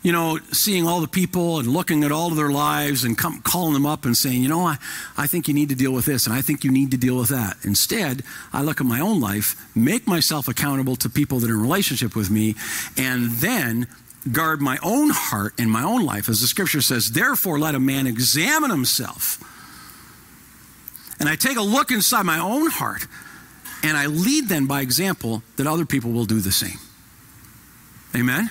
you 0.04 0.12
know, 0.12 0.40
seeing 0.52 0.88
all 0.88 1.02
the 1.02 1.08
people 1.08 1.60
and 1.60 1.68
looking 1.68 2.04
at 2.04 2.12
all 2.12 2.28
of 2.30 2.36
their 2.36 2.52
lives 2.52 3.04
and 3.04 3.18
come, 3.18 3.42
calling 3.42 3.74
them 3.74 3.88
up 3.88 4.06
and 4.06 4.16
saying, 4.16 4.44
you 4.44 4.48
know, 4.48 4.62
I, 4.62 4.78
I 5.18 5.26
think 5.26 5.48
you 5.48 5.54
need 5.54 5.70
to 5.70 5.76
deal 5.76 5.92
with 5.92 6.06
this 6.06 6.28
and 6.28 6.36
I 6.36 6.42
think 6.42 6.64
you 6.64 6.72
need 6.72 6.92
to 6.92 6.98
deal 6.98 7.18
with 7.18 7.30
that. 7.30 7.58
Instead, 7.64 8.22
I 8.54 8.62
look 8.62 8.80
at 8.80 8.86
my 8.86 9.00
own 9.00 9.20
life, 9.20 9.56
make 9.76 10.08
myself 10.08 10.48
accountable 10.48 10.96
to 10.98 11.10
people 11.10 11.40
that 11.40 11.50
are 11.50 11.56
in 11.56 11.62
relationship 11.62 12.16
with 12.16 12.30
me, 12.30 12.56
and 12.96 13.32
then 13.32 13.88
guard 14.32 14.62
my 14.62 14.78
own 14.84 15.10
heart 15.12 15.54
and 15.58 15.72
my 15.72 15.84
own 15.84 16.06
life. 16.06 16.30
As 16.30 16.40
the 16.42 16.48
scripture 16.48 16.82
says, 16.82 17.12
therefore 17.12 17.60
let 17.60 17.76
a 17.76 17.80
man 17.80 18.06
examine 18.06 18.70
himself. 18.70 19.40
And 21.20 21.30
I 21.30 21.36
take 21.36 21.58
a 21.58 21.62
look 21.62 21.92
inside 21.92 22.24
my 22.24 22.40
own 22.40 22.70
heart 22.70 23.08
and 23.86 23.96
I 23.96 24.08
lead 24.08 24.50
then 24.50 24.66
by 24.66 24.82
example 24.82 25.44
that 25.58 25.68
other 25.68 25.86
people 25.86 26.12
will 26.12 26.26
do 26.26 26.40
the 26.40 26.52
same. 26.52 26.80
Amen? 28.16 28.50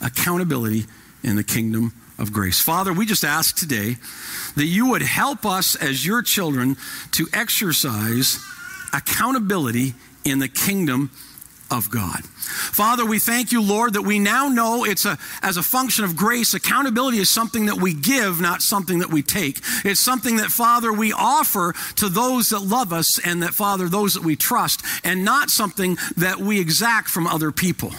Accountability 0.00 0.86
in 1.22 1.36
the 1.36 1.44
kingdom 1.44 1.92
of 2.18 2.32
grace. 2.32 2.60
Father, 2.60 2.92
we 2.92 3.06
just 3.06 3.22
ask 3.22 3.56
today 3.56 3.98
that 4.56 4.64
you 4.64 4.90
would 4.90 5.02
help 5.02 5.46
us 5.46 5.76
as 5.76 6.04
your 6.04 6.22
children 6.22 6.76
to 7.12 7.28
exercise 7.32 8.44
accountability 8.92 9.94
in 10.24 10.40
the 10.40 10.48
kingdom 10.48 11.12
of 11.72 11.90
God. 11.90 12.22
Father, 12.24 13.06
we 13.06 13.18
thank 13.18 13.50
you, 13.50 13.62
Lord, 13.62 13.94
that 13.94 14.02
we 14.02 14.18
now 14.18 14.48
know 14.48 14.84
it's 14.84 15.06
a, 15.06 15.18
as 15.42 15.56
a 15.56 15.62
function 15.62 16.04
of 16.04 16.16
grace, 16.16 16.52
accountability 16.52 17.18
is 17.18 17.30
something 17.30 17.66
that 17.66 17.76
we 17.76 17.94
give, 17.94 18.40
not 18.40 18.60
something 18.60 18.98
that 18.98 19.10
we 19.10 19.22
take. 19.22 19.60
It's 19.82 19.98
something 19.98 20.36
that, 20.36 20.50
Father, 20.50 20.92
we 20.92 21.12
offer 21.12 21.74
to 21.96 22.10
those 22.10 22.50
that 22.50 22.60
love 22.60 22.92
us 22.92 23.18
and 23.24 23.42
that, 23.42 23.54
Father, 23.54 23.88
those 23.88 24.14
that 24.14 24.22
we 24.22 24.36
trust, 24.36 24.82
and 25.02 25.24
not 25.24 25.48
something 25.48 25.96
that 26.16 26.38
we 26.38 26.60
exact 26.60 27.08
from 27.08 27.26
other 27.26 27.50
people. 27.50 27.92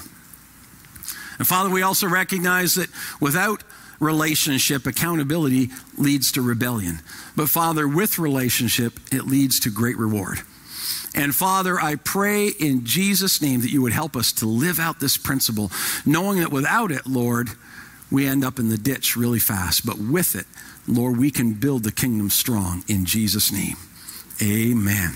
And 1.40 1.48
Father, 1.48 1.72
we 1.72 1.82
also 1.82 2.08
recognize 2.08 2.76
that 2.76 2.90
without 3.20 3.64
relationship, 4.00 4.86
accountability 4.86 5.70
leads 5.98 6.32
to 6.34 6.44
rebellion. 6.44 7.00
But 7.36 7.50
Father, 7.50 7.88
with 7.88 8.20
relationship, 8.20 9.00
it 9.12 9.26
leads 9.26 9.60
to 9.62 9.72
great 9.72 9.98
reward. 9.98 10.42
And 11.16 11.36
Father, 11.36 11.80
I 11.80 11.96
pray 11.96 12.48
in 12.48 12.86
Jesus' 12.86 13.42
name 13.42 13.62
that 13.62 13.72
you 13.72 13.82
would 13.82 13.94
help 13.94 14.16
us 14.16 14.32
to 14.34 14.48
live 14.48 14.80
out 14.80 15.00
this 15.00 15.18
principle, 15.18 15.72
knowing 16.06 16.40
that 16.40 16.52
without 16.52 16.92
it, 16.92 17.06
Lord, 17.06 17.50
we 18.12 18.26
end 18.26 18.44
up 18.44 18.60
in 18.60 18.70
the 18.70 18.78
ditch 18.78 19.16
really 19.16 19.40
fast. 19.40 19.86
But 19.86 19.98
with 19.98 20.36
it, 20.36 20.46
Lord, 20.88 21.18
we 21.18 21.32
can 21.32 21.54
build 21.54 21.84
the 21.84 21.92
kingdom 21.92 22.30
strong 22.30 22.84
in 22.88 23.06
Jesus' 23.06 23.52
name. 23.52 23.78
Amen. 24.42 25.14